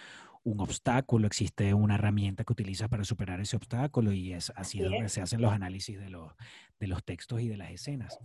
[0.44, 4.80] un obstáculo, existe una herramienta que utilizas para superar ese obstáculo y es así Así
[4.80, 6.32] es donde se hacen los análisis de los,
[6.80, 8.18] de los textos y de las escenas.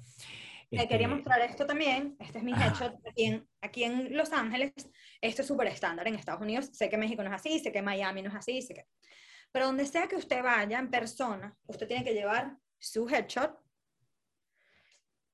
[0.71, 2.17] Te quería Este, mostrar esto también.
[2.19, 2.67] Este es mi Ajá.
[2.69, 4.73] headshot aquí en, aquí en Los Ángeles.
[5.21, 6.71] Esto es súper estándar en Estados Unidos.
[6.73, 8.87] Sé que México no es así, sé que Miami no es así, sé que...
[9.53, 13.59] Pero donde sea que usted vaya en persona, usted tiene que llevar su headshot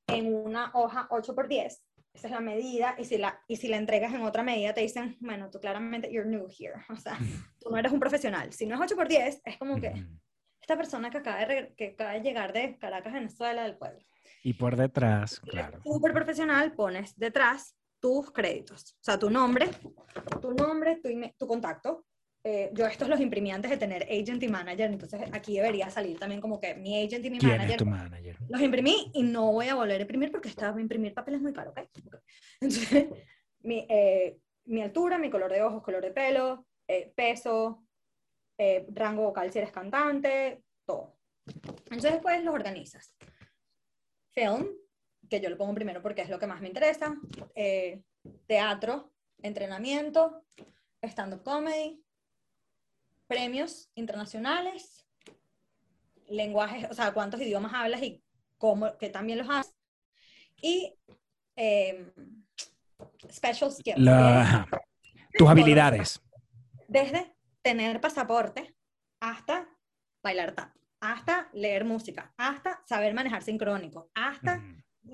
[0.07, 1.81] en una hoja 8x10.
[2.15, 2.95] Esa es la medida.
[2.99, 6.13] Y si la, y si la entregas en otra medida, te dicen, bueno, tú claramente,
[6.13, 6.85] you're new here.
[6.91, 7.19] O sea,
[7.61, 8.53] tú no eres un profesional.
[8.53, 9.93] Si no es 8x10, es como que
[10.61, 14.05] esta persona que acaba de, que acaba de llegar de Caracas, Venezuela, del pueblo.
[14.45, 15.81] Y por detrás, Si claro.
[15.83, 18.95] súper profesional, pones detrás tus créditos.
[19.01, 19.71] O sea, tu nombre,
[20.41, 21.09] tu nombre, tu,
[21.39, 22.05] tu contacto.
[22.45, 26.19] Eh, yo estos los imprimí antes de tener agent y manager, entonces aquí debería salir
[26.19, 27.79] también como que mi agent y mi ¿Quién es manager.
[27.79, 28.37] tu manager?
[28.49, 31.53] Los imprimí y no voy a volver a imprimir porque esta, imprimir papel es muy
[31.53, 31.81] caro, ¿ok?
[32.07, 32.17] Ok.
[32.61, 33.07] Entonces,
[33.61, 37.85] mi, eh, mi altura, mi color de ojos, color de pelo, eh, peso,
[38.59, 41.17] eh, rango vocal si eres cantante, todo.
[41.47, 43.15] Entonces después los organizas.
[44.33, 44.69] Film,
[45.29, 47.15] que yo lo pongo primero porque es lo que más me interesa.
[47.55, 48.03] eh,
[48.47, 49.13] teatro,
[49.43, 50.45] entrenamiento,
[51.03, 52.03] stand-up comedy,
[53.33, 55.07] premios internacionales,
[56.29, 58.23] lenguajes, o sea, cuántos idiomas hablas y
[58.59, 59.75] cómo, que también los haces.
[60.61, 60.95] Y
[61.57, 62.13] eh,
[63.31, 63.99] special skills.
[63.99, 64.67] La-.
[65.37, 66.21] Tus habilidades.
[66.89, 68.75] desde tener pasaporte
[69.21, 69.67] hasta
[70.23, 74.63] bailar tap, hasta leer música, hasta saber manejar sincrónico, hasta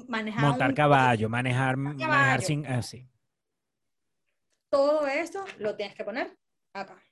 [0.08, 2.46] manejar Montar un- caballo, manejar, manejar caballo.
[2.46, 2.66] sin...
[2.66, 3.08] ah, sí.
[4.70, 6.36] Todo eso lo tienes que poner
[6.74, 7.02] acá.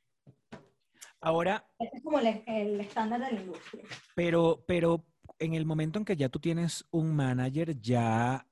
[1.27, 3.83] Ahora, Este es como el, el estándar de la industria.
[4.15, 5.05] pero, pero
[5.41, 8.47] en el momento en que ya tú tienes un manager, ya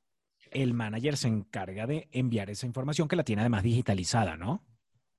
[0.51, 4.67] el manager se encarga de enviar esa información que la tiene además digitalizada, ¿no?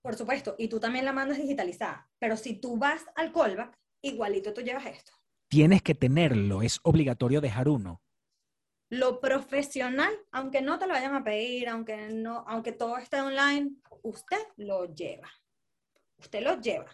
[0.01, 4.53] Por supuesto, y tú también la mandas digitalizada, pero si tú vas al callback, igualito
[4.53, 5.13] tú llevas esto.
[5.47, 8.01] Tienes que tenerlo, es obligatorio dejar uno.
[8.89, 13.77] Lo profesional, aunque no te lo vayan a pedir, aunque, no, aunque todo esté online,
[14.03, 15.29] usted lo lleva.
[16.17, 16.91] Usted lo lleva.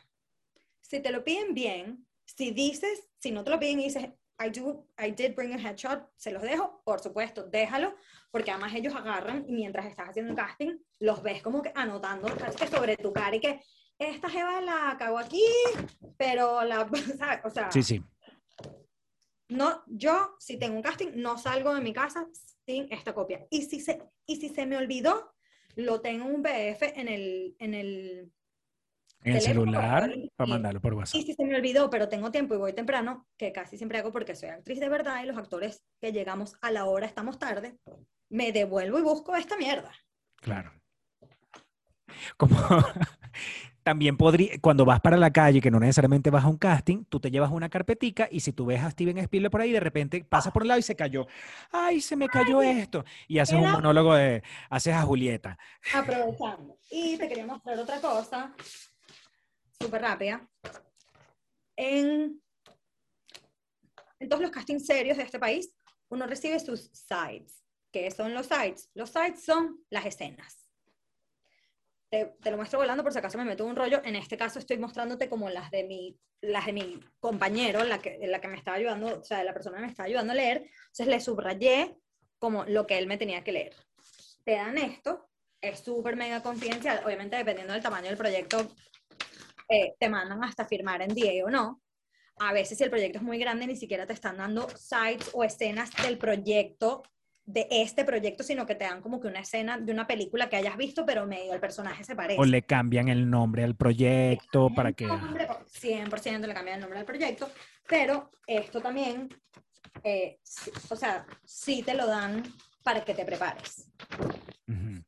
[0.91, 4.49] Si te lo piden bien, si dices, si no te lo piden y dices, I,
[4.49, 7.95] do, I did bring a headshot, se los dejo, por supuesto, déjalo,
[8.29, 12.27] porque además ellos agarran y mientras estás haciendo el casting, los ves como que anotando
[12.35, 13.61] que sobre tu cara y que
[13.97, 15.45] esta jeva la cago aquí,
[16.17, 17.39] pero la, ¿sabes?
[17.45, 18.03] O sea, Sí, sí.
[19.47, 22.27] no, yo si tengo un casting, no salgo de mi casa
[22.65, 23.47] sin esta copia.
[23.49, 25.31] Y si se, y si se me olvidó,
[25.75, 28.33] lo tengo en un PDF en el, en el,
[29.23, 31.19] En el celular y- para mandarlo por WhatsApp.
[31.21, 34.11] y si se me olvidó, pero tengo tiempo y voy temprano, que casi siempre hago
[34.11, 37.77] porque soy actriz de verdad y los actores que llegamos a la hora estamos tarde,
[38.29, 39.91] me devuelvo y busco esta mierda.
[40.37, 40.71] Claro.
[42.37, 42.55] Como
[43.83, 47.19] también podría, cuando vas para la calle, que no necesariamente vas a un casting, tú
[47.19, 50.23] te llevas una carpetica y si tú ves a Steven Spielberg por ahí, de repente
[50.27, 51.27] pasas por el lado y se cayó.
[51.71, 53.05] Ay, se me cayó esto.
[53.27, 55.57] Y haces un era- monólogo de, haces a Julieta.
[55.93, 56.77] Aprovechando.
[56.91, 58.53] Y te quería mostrar otra cosa,
[59.81, 60.47] súper rápida.
[61.75, 62.41] En,
[64.19, 65.73] en todos los castings serios de este país,
[66.09, 67.63] uno recibe sus sides.
[67.91, 68.89] ¿Qué son los sides?
[68.93, 70.69] Los sides son las escenas.
[72.09, 74.01] Te, te lo muestro volando por si acaso me meto un rollo.
[74.03, 78.19] En este caso estoy mostrándote como las de mi, las de mi compañero, la que,
[78.27, 80.69] la que me estaba ayudando, o sea, la persona que me estaba ayudando a leer.
[80.87, 81.97] Entonces le subrayé
[82.37, 83.75] como lo que él me tenía que leer.
[84.43, 85.29] Te dan esto,
[85.61, 87.01] es súper mega confidencial.
[87.05, 88.67] Obviamente, dependiendo del tamaño del proyecto,
[89.71, 91.81] eh, te mandan hasta firmar en DA o no.
[92.39, 95.43] A veces, si el proyecto es muy grande, ni siquiera te están dando sites o
[95.43, 97.03] escenas del proyecto,
[97.45, 100.57] de este proyecto, sino que te dan como que una escena de una película que
[100.57, 102.39] hayas visto, pero medio el personaje se parece.
[102.39, 105.07] O le cambian el nombre al proyecto para que...
[105.07, 107.49] Nombre, 100% le cambian el nombre al proyecto,
[107.87, 109.29] pero esto también,
[110.03, 110.39] eh,
[110.89, 112.43] o sea, sí te lo dan
[112.83, 113.89] para que te prepares.
[114.67, 115.03] Ujú.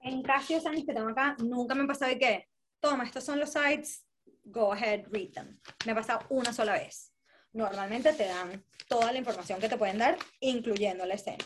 [0.00, 2.48] En casi dos años que tengo acá, nunca me ha pasado de que,
[2.90, 4.04] toma, estos son los sites,
[4.44, 5.58] go ahead, read them.
[5.84, 7.12] Me ha pasado una sola vez.
[7.52, 11.44] Normalmente te dan toda la información que te pueden dar, incluyendo la escena.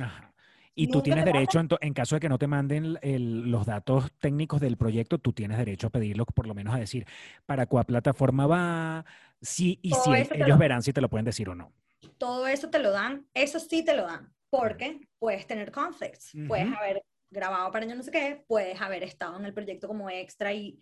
[0.00, 0.28] Ajá.
[0.74, 4.10] Y tú tienes derecho, en, en caso de que no te manden el- los datos
[4.18, 7.06] técnicos del proyecto, tú tienes derecho a pedirlo, por lo menos a decir
[7.44, 9.04] para cuál plataforma va,
[9.42, 11.72] sí, y Todo si ellos lo- verán si te lo pueden decir o no.
[12.16, 16.68] Todo eso te lo dan, eso sí te lo dan, porque puedes tener conflicts, puedes
[16.68, 16.76] Ujú.
[16.76, 17.02] haber
[17.32, 20.78] grabado para yo no sé qué, puedes haber estado en el proyecto como extra y,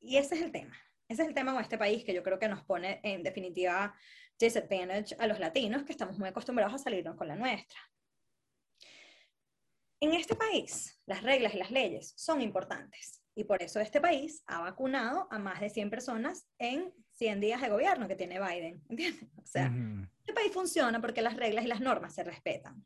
[0.00, 0.76] y ese es el tema.
[1.08, 3.94] Ese es el tema con este país que yo creo que nos pone en definitiva
[4.38, 7.78] disadvantage a los latinos que estamos muy acostumbrados a salirnos con la nuestra.
[10.00, 14.42] En este país, las reglas y las leyes son importantes y por eso este país
[14.46, 18.82] ha vacunado a más de 100 personas en 100 días de gobierno que tiene Biden.
[18.90, 19.30] ¿Entiendes?
[19.36, 20.06] O sea, Ujú.
[20.18, 22.84] este país funciona porque las reglas y las normas se respetan.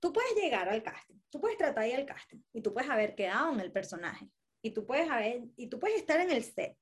[0.00, 3.14] Tú puedes llegar al casting, tú puedes tratar de al casting y tú puedes haber
[3.14, 4.28] quedado en el personaje
[4.62, 6.76] y tú puedes haber y tú puedes estar en el set.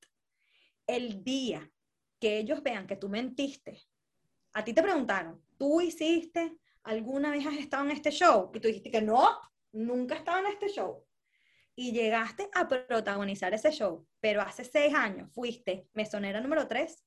[0.85, 1.69] El día
[2.19, 3.81] que ellos vean que tú mentiste,
[4.53, 8.51] a ti te preguntaron, ¿tú hiciste alguna vez has estado en este show?
[8.53, 9.39] Y tú dijiste que no,
[9.71, 11.05] nunca he en este show.
[11.75, 17.03] Y llegaste a protagonizar ese show, pero hace seis años fuiste mesonera número tres,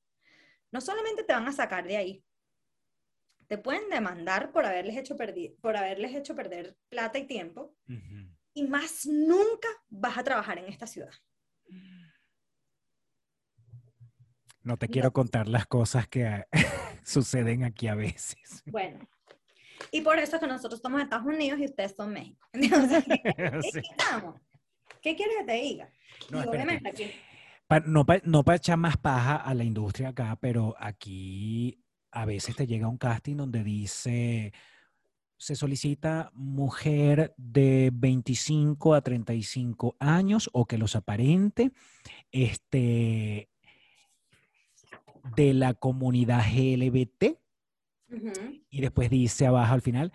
[0.71, 2.23] no solamente te van a sacar de ahí,
[3.51, 5.17] te pueden demandar por haberles hecho,
[5.59, 8.29] por haberles hecho perder plata y tiempo, Ujú.
[8.53, 11.11] y más nunca vas a trabajar en esta ciudad.
[14.63, 16.47] No te quiero contar las cosas que ah,
[17.03, 18.63] suceden aquí a veces.
[18.67, 19.05] Bueno,
[19.91, 22.47] y por eso es que nosotros estamos en Estados Unidos y ustedes son México.
[22.53, 23.81] Entonces, Sí.
[23.81, 24.39] ¿qué estamos?
[25.01, 25.89] ¿Qué quieres que te diga?
[26.31, 27.11] No, obviamente aquí,
[27.67, 31.80] Pa- no para no pa echar más paja a la industria acá, pero aquí
[32.11, 34.53] a veces te llega un casting donde dice,
[35.37, 41.71] se solicita mujer de 25 a 35 años o que los aparente,
[42.31, 43.49] este,
[45.35, 47.37] de la comunidad LGBT,
[48.69, 50.11] y después dice abajo al final,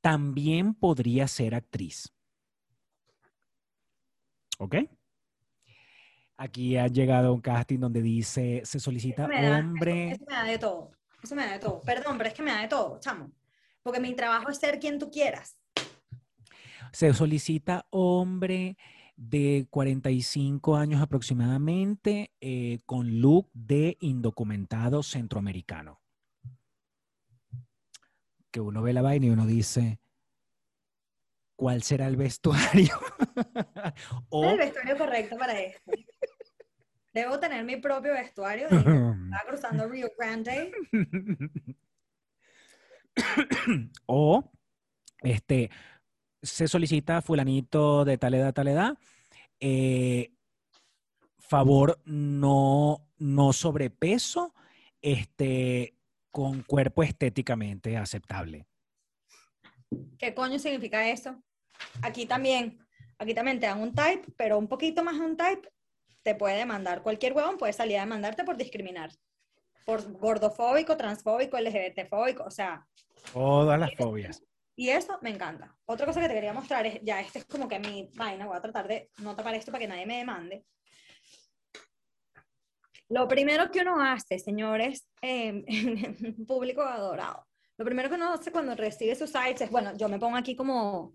[0.00, 2.10] también podría ser actriz.
[4.58, 4.76] ¿Ok?
[6.36, 10.06] Aquí ha llegado un casting donde dice, se solicita eso me da- hombre.
[10.12, 10.90] Eso, eso me da de todo.
[11.24, 11.80] Eso me da de todo.
[11.80, 13.32] Perdón, pero es que me da de todo, chamo.
[13.82, 15.58] Porque mi trabajo es ser quien tú quieras.
[16.92, 18.76] Se solicita hombre
[19.16, 26.02] de 45 años aproximadamente eh, con look de indocumentado centroamericano.
[28.50, 30.00] Que uno ve la vaina y uno dice,
[31.56, 32.98] ¿cuál será el vestuario?
[33.34, 35.90] ¿Cuál es o, el vestuario correcto para esto?
[37.14, 38.68] Debo tener mi propio vestuario.
[38.68, 40.72] de Estaba cruzando Rio Grande.
[44.06, 44.50] o
[45.20, 45.70] este,
[46.42, 48.98] se solicita fulanito de tal edad, tal edad,
[49.60, 50.32] eh,
[51.38, 54.52] favor, no, no sobrepeso,
[55.00, 55.94] este,
[56.32, 58.66] con cuerpo estéticamente aceptable.
[60.18, 61.40] ¿Qué coño significa eso?
[62.02, 62.84] Aquí también,
[63.18, 65.68] aquí también te dan un type, pero un poquito más un type
[66.24, 67.02] te puede demandar.
[67.02, 69.10] Cualquier huevón puede salir a demandarte por discriminar.
[69.84, 72.84] Por gordofóbico, transfóbico, LGBTfóbico, o sea.
[73.32, 74.42] Todas las fobias.
[74.74, 75.76] Y eso me encanta.
[75.84, 78.56] Otra cosa que te quería mostrar es, ya este es como que mi vaina, voy
[78.56, 80.64] a tratar de no tapar esto para que nadie me demande.
[83.10, 85.62] Lo primero que uno hace, señores, eh,
[86.46, 87.46] público adorado,
[87.76, 90.56] lo primero que uno hace cuando recibe sus sites es, bueno, yo me pongo aquí
[90.56, 91.12] como,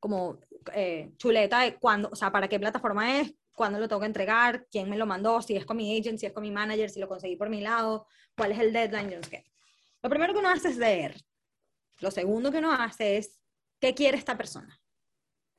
[0.00, 0.40] como
[0.72, 4.66] eh, chuleta de cuándo, o sea, para qué plataforma es, cuándo lo tengo que entregar,
[4.70, 6.98] quién me lo mandó, si es con mi agent, si es con mi manager, si
[6.98, 8.06] lo conseguí por mi lado,
[8.36, 9.44] cuál es el deadline, yo no sé qué.
[10.02, 11.14] Lo primero que uno hace es leer
[12.00, 13.38] lo segundo que uno hace es,
[13.78, 14.80] ¿qué quiere esta persona?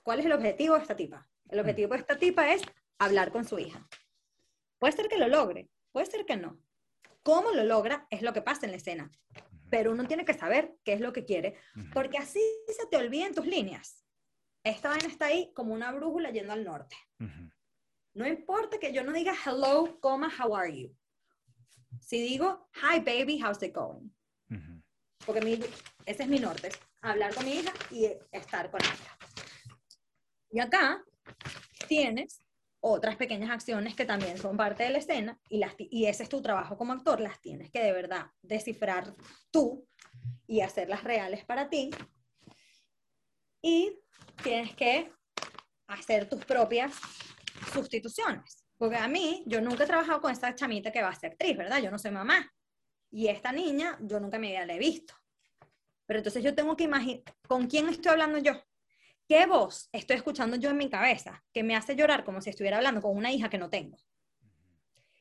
[0.04, 1.30] ¿Cuál es el objetivo de esta tipa?
[1.50, 1.62] El mm.
[1.62, 2.64] objetivo de esta tipa es
[2.98, 3.88] hablar con su hija.
[4.80, 6.60] Puede ser que lo logre, puede ser que no.
[7.22, 8.08] ¿Cómo lo logra?
[8.10, 9.12] Es lo que pasa en la escena.
[9.70, 11.56] Pero uno tiene que saber qué es lo que quiere,
[11.94, 14.01] porque así se te olviden tus líneas.
[14.64, 16.96] Esta vaina está ahí como una brújula yendo al norte.
[18.14, 20.96] No importa que yo no diga hello, coma, how are you.
[22.00, 24.10] Si digo, hi baby, how's it going?
[25.26, 25.54] porque mi,
[26.06, 26.70] ese es mi norte,
[27.02, 29.18] hablar con mi hija y estar con ella.
[30.52, 31.04] Y acá
[31.88, 32.42] tienes
[32.80, 36.30] otras pequeñas acciones que también son parte de la escena y, las, y ese es
[36.30, 39.16] tu trabajo como actor, las tienes que de verdad descifrar
[39.52, 39.88] tú
[40.48, 41.92] y hacerlas reales para ti.
[43.62, 44.00] Y
[44.44, 45.12] tienes que
[45.88, 46.94] hacer tus propias
[47.74, 48.66] sustituciones.
[48.78, 51.56] Porque a mí, yo nunca he trabajado con esta chamita que va a ser actriz,
[51.56, 51.82] ¿verdad?
[51.82, 52.52] Yo no soy mamá.
[53.12, 55.14] Y esta niña, yo nunca me había visto.
[56.06, 58.54] Pero entonces yo tengo que imaginar, ¿con quién estoy hablando yo?
[59.28, 62.78] ¿Qué voz estoy escuchando yo en mi cabeza que me hace llorar como si estuviera
[62.78, 63.98] hablando con una hija que no tengo?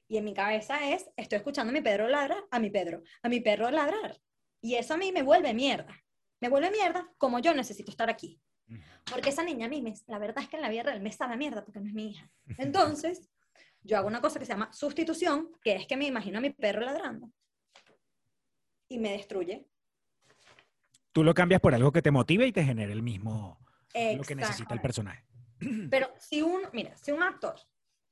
[0.09, 3.28] Y en mi cabeza es, estoy escuchando a mi Pedro ladrar, a mi Pedro, a
[3.28, 4.16] mi perro ladrar.
[4.60, 5.97] Y eso a mí me vuelve mierda.
[6.40, 8.40] Me vuelve mierda como yo necesito estar aquí.
[9.10, 11.12] Porque esa niña a mí, me, la verdad es que en la vida real me
[11.12, 12.30] sabe mierda porque no es mi hija.
[12.59, 13.28] Entonces,
[13.82, 16.51] yo hago una cosa que se llama sustitución, que es que me imagino a mi
[16.51, 17.30] perro ladrando
[18.88, 19.66] y me destruye.
[21.12, 23.59] Tú lo cambias por algo que te motive y te genere el mismo,
[23.94, 25.24] lo que necesita el personaje.
[25.90, 27.55] Pero si un, mira, si un actor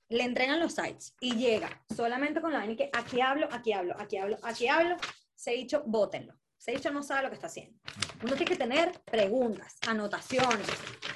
[0.09, 3.95] le entregan los sites y llega solamente con la vaina que aquí hablo, aquí hablo,
[3.99, 4.97] aquí hablo, aquí hablo,
[5.35, 6.35] se ha dicho, bótenlo.
[6.59, 7.79] Se ha dicho, no sabe lo que está haciendo.
[8.23, 10.69] Uno tiene que tener preguntas, anotaciones,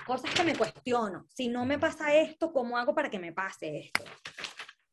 [0.07, 1.27] cosas que me cuestiono.
[1.35, 4.05] Si no me pasa esto, ¿cómo hago para que me pase esto?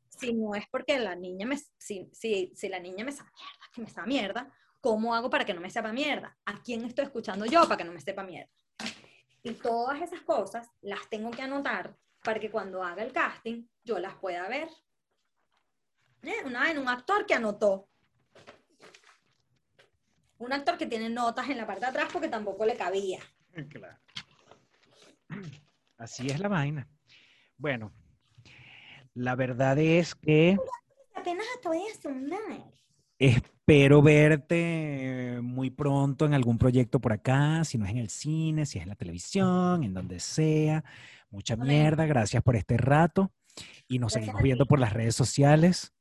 [0.10, 3.70] Si no es porque la niña me, si, si, si la niña me sabe mierda,
[3.74, 6.38] que me sabe mierda, ¿Cómo hago para que no me sepa mierda?
[6.46, 8.50] ¿A quién estoy escuchando yo para que no me sepa mierda?
[9.44, 14.00] Y todas esas cosas las tengo que anotar para que cuando haga el casting yo
[14.00, 14.70] las pueda ver.
[16.24, 16.44] ¿Eh?
[16.46, 17.90] Una vez un actor que anotó.
[20.40, 23.20] Un actor que tiene notas en la parte de atrás porque tampoco le cabía.
[23.70, 23.98] Claro.
[25.98, 26.88] Así es la vaina.
[27.58, 27.92] Bueno,
[29.14, 30.58] la verdad es que...
[31.14, 32.64] Apenas acabé de sonar.
[33.18, 38.66] Espero verte muy pronto en algún proyecto por acá, si no es en el cine,
[38.66, 40.86] si es en la televisión, en donde sea.
[41.30, 43.32] Mucha mierda, gracias por este rato
[43.88, 45.94] y nos seguimos viendo por las redes sociales.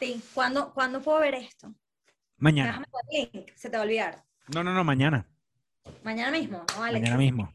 [0.00, 1.72] Sí, ¿cuándo, ¿cuándo puedo ver esto?
[2.38, 2.84] Mañana.
[3.10, 4.24] el link, se te va a olvidar.
[4.54, 5.26] No, no, no, mañana.
[6.02, 7.52] Mañana mismo, Mañana mismo.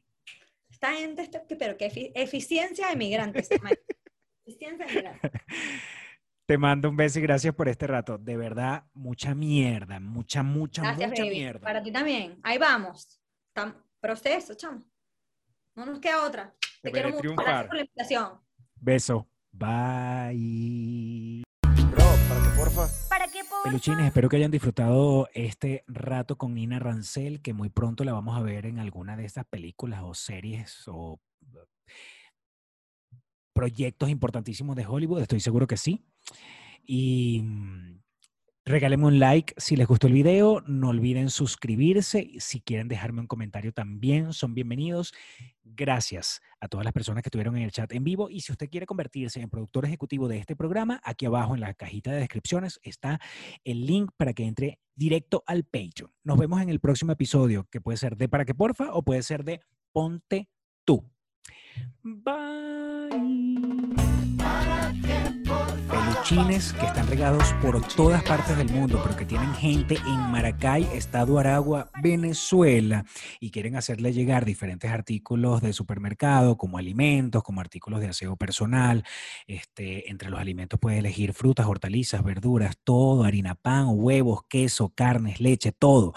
[0.69, 1.29] Esta gente,
[1.59, 3.49] pero qué eficiencia de migrantes.
[4.45, 5.31] eficiencia de migrantes.
[6.45, 8.17] Te mando un beso y gracias por este rato.
[8.17, 11.61] De verdad, mucha mierda, mucha, mucha, mucha mierda.
[11.61, 12.39] Para ti también.
[12.43, 13.21] Ahí vamos.
[13.99, 14.83] proceso, chamo.
[15.75, 16.53] No nos queda otra.
[16.81, 17.35] Te, quiero mucho.
[17.35, 18.41] Gracias por la invitación.
[18.75, 19.29] Beso.
[19.51, 21.43] Bye.
[21.63, 23.10] Bro, para que porfa.
[23.63, 28.35] Peluchines, espero que hayan disfrutado este rato con Nina Rancel, que muy pronto la vamos
[28.35, 31.19] a ver en alguna de estas películas o series o
[33.53, 35.21] proyectos importantísimos de Hollywood.
[35.21, 36.03] Estoy seguro que sí.
[36.85, 37.43] Y
[38.65, 40.61] regálenme un like si les gustó el video.
[40.67, 42.29] No olviden suscribirse.
[42.39, 45.13] Si quieren dejarme un comentario también, son bienvenidos.
[45.63, 48.29] Gracias a todas las personas que estuvieron en el chat en vivo.
[48.29, 51.73] Y si usted quiere convertirse en productor ejecutivo de este programa, aquí abajo en la
[51.73, 53.19] cajita de descripciones está
[53.63, 56.11] el link para que entre directo al Patreon.
[56.23, 59.23] Nos vemos en el próximo episodio, que puede ser de Para que Porfa o puede
[59.23, 59.61] ser de
[59.91, 60.49] Ponte
[60.85, 61.03] tú.
[62.03, 63.00] Bye.
[66.31, 70.83] Chinchines que están regados por todas partes del mundo, pero que tienen gente en Maracay,
[70.93, 73.03] Estado Aragua, Venezuela,
[73.41, 79.03] y quieren hacerle llegar diferentes artículos de supermercado, como alimentos, como artículos de aseo personal.
[79.45, 85.41] Este, entre los alimentos puedes elegir frutas, hortalizas, verduras, todo, harina, pan, huevos, queso, carnes,
[85.41, 86.13] leche, todo.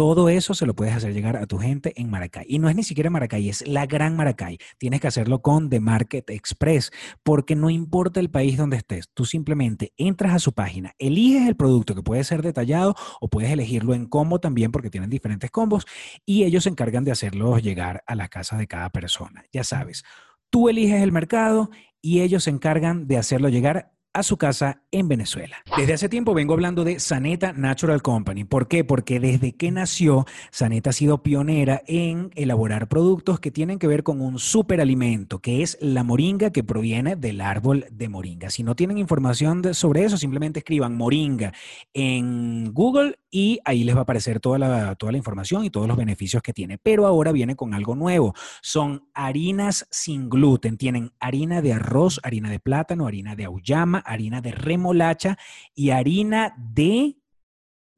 [0.00, 2.46] Todo eso se lo puedes hacer llegar a tu gente en Maracay.
[2.48, 4.56] Y no es ni siquiera Maracay, es la gran Maracay.
[4.78, 6.90] Tienes que hacerlo con The Market Express,
[7.22, 11.54] porque no importa el país donde estés, tú simplemente entras a su página, eliges el
[11.54, 15.84] producto que puede ser detallado o puedes elegirlo en combo también, porque tienen diferentes combos,
[16.24, 19.44] y ellos se encargan de hacerlo llegar a las casas de cada persona.
[19.52, 20.02] Ya sabes,
[20.48, 21.68] tú eliges el mercado
[22.00, 25.56] y ellos se encargan de hacerlo llegar a su casa en Venezuela.
[25.76, 28.44] Desde hace tiempo vengo hablando de Saneta Natural Company.
[28.44, 28.82] ¿Por qué?
[28.84, 34.02] Porque desde que nació, Saneta ha sido pionera en elaborar productos que tienen que ver
[34.02, 38.50] con un superalimento, que es la moringa que proviene del árbol de moringa.
[38.50, 41.52] Si no tienen información sobre eso, simplemente escriban moringa
[41.94, 45.86] en Google y ahí les va a aparecer toda la, toda la información y todos
[45.86, 46.78] los beneficios que tiene.
[46.78, 48.34] Pero ahora viene con algo nuevo.
[48.60, 50.76] Son harinas sin gluten.
[50.76, 55.38] Tienen harina de arroz, harina de plátano, harina de auyama, harina de remolacha
[55.74, 57.16] y harina de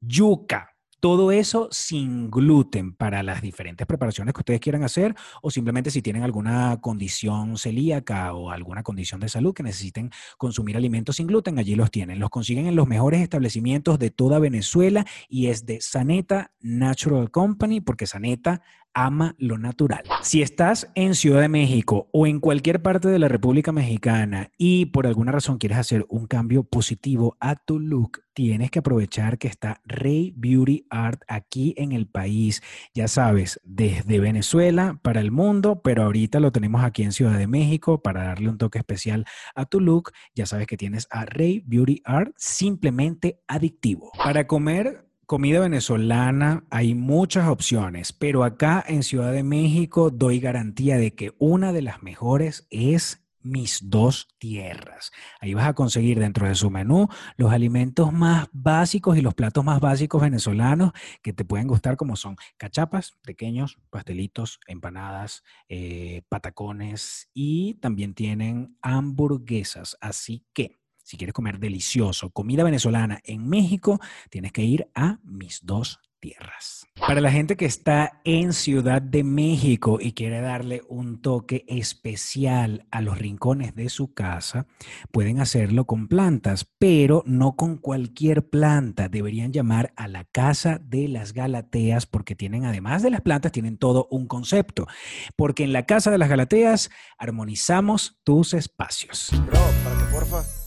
[0.01, 0.69] yuca.
[0.99, 6.01] Todo eso sin gluten para las diferentes preparaciones que ustedes quieran hacer o simplemente si
[6.01, 11.59] tienen alguna condición celíaca o alguna condición de salud que necesiten consumir alimentos sin gluten,
[11.59, 12.19] allí los tienen.
[12.19, 17.81] Los consiguen en los mejores establecimientos de toda Venezuela y es de Saneta Natural Company
[17.81, 18.61] porque Saneta
[18.93, 20.03] ama lo natural.
[20.21, 24.87] Si estás en Ciudad de México o en cualquier parte de la República Mexicana y
[24.87, 29.47] por alguna razón quieres hacer un cambio positivo a tu look, tienes que aprovechar que
[29.47, 32.61] está Rey Beauty Art aquí en el país.
[32.93, 37.47] Ya sabes, desde Venezuela para el mundo, pero ahorita lo tenemos aquí en Ciudad de
[37.47, 39.25] México para darle un toque especial
[39.55, 40.11] a tu look.
[40.35, 44.11] Ya sabes que tienes a Rey Beauty Art simplemente adictivo.
[44.17, 50.97] Para comer comida venezolana hay muchas opciones, pero acá en Ciudad de México doy garantía
[50.97, 55.11] de que una de las mejores es mis dos tierras.
[55.39, 59.63] Ahí vas a conseguir dentro de su menú los alimentos más básicos y los platos
[59.63, 67.29] más básicos venezolanos que te pueden gustar, como son cachapas, pequeños, pastelitos, empanadas, eh, patacones
[67.33, 69.97] y también tienen hamburguesas.
[69.99, 70.82] Así que
[71.13, 73.99] si quieres comer delicioso, comida venezolana en México,
[74.31, 76.87] tienes que ir a mis dos tierras.
[76.95, 82.87] Para la gente que está en Ciudad de México y quiere darle un toque especial
[82.89, 84.65] a los rincones de su casa,
[85.11, 89.07] pueden hacerlo con plantas, pero no con cualquier planta.
[89.07, 93.77] Deberían llamar a la Casa de las Galateas porque tienen, además de las plantas, tienen
[93.77, 94.87] todo un concepto.
[95.35, 99.29] Porque en la Casa de las Galateas armonizamos tus espacios.
[99.45, 100.62] Bro, para que porfa